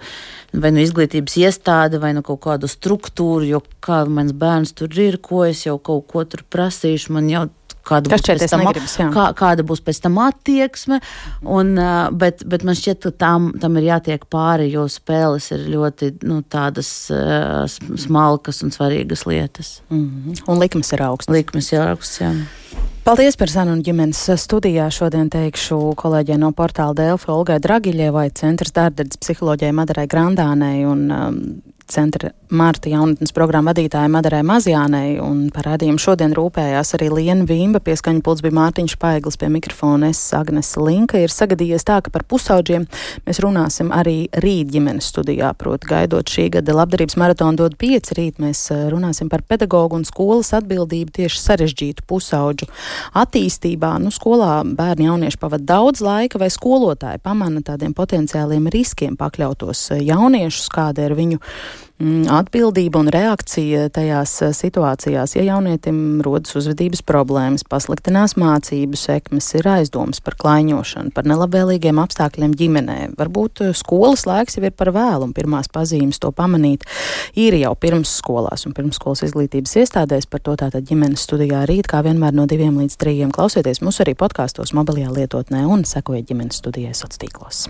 [0.55, 5.19] vai nu izglītības iestādi, vai nu kaut kādu struktūru, jo kā mans bērns tur ir,
[5.19, 7.49] ko es jau kaut ko tur prasīšu, man jau
[7.87, 11.01] kāda būs, pēc tam, negribas, kā, kāda būs pēc tam attieksme.
[11.43, 11.75] Un,
[12.21, 16.43] bet, bet man šķiet, ka tam, tam ir jātiek pāri, jo spēles ir ļoti nu,
[16.43, 16.91] tādas
[18.07, 19.81] smalkas un svarīgas lietas.
[19.91, 20.45] Mm -hmm.
[20.49, 21.35] Un likmes ir augstas.
[21.35, 22.35] Likmes ir augstas, jā.
[23.05, 24.87] Paldies par sarunu ģimenes studijā.
[24.89, 31.37] Šodien teikšu kolēģiem no portāla Delfa Olgai Dragiļievai, centrs dārdardzes psiholoģijai Madarai Grandānei un um,
[31.91, 37.81] centra Mārta jaunatnes programmu vadītāja Madarai Mazjānei, un par rādījumu šodien rūpējās arī Liena Vīmba,
[37.83, 41.19] pieskaņa pults bija Mārtiņš Paiglis pie mikrofona, es Agnes Linka.
[41.19, 42.85] Ir sagadījies tā, ka par pusauģiem
[43.27, 48.39] mēs runāsim arī rīt ģimenes studijā, proti gaidot šī gada labdarības maratonu dod pieci rīt,
[48.45, 52.71] mēs runāsim par pedagogu un skolas atbildību tieši sarežģītu pusauģu
[53.19, 53.97] attīstībā.
[54.05, 60.71] Nu, skolā bērni jaunieši pavada daudz laika, vai skolotāji pamana tādiem potenciāliem riskiem pakļautos jauniešus,
[60.71, 61.43] kāda ir viņu
[62.35, 65.37] atbildība un reakcija tajās situācijās.
[65.37, 72.57] Ja jaunietim rodas uzvedības problēmas, pasliktinās mācību sekmes, ir aizdomas par klaiņošanu, par nelabvēlīgiem apstākļiem
[72.59, 76.85] ģimenē, varbūt skolas laiks jau ir par vēlu un pirmās pazīmes to pamanīt
[77.39, 80.29] ir jau pirms skolās un pirmsskolas izglītības iestādēs.
[80.31, 83.35] Par to tātad ģimenes studijā rīt, kā vienmēr no diviem līdz trījiem.
[83.35, 87.69] Klausieties mūs arī podkāstos, mobilajā lietotnē un sekojiet ģimenes studijai sociālos tīklos.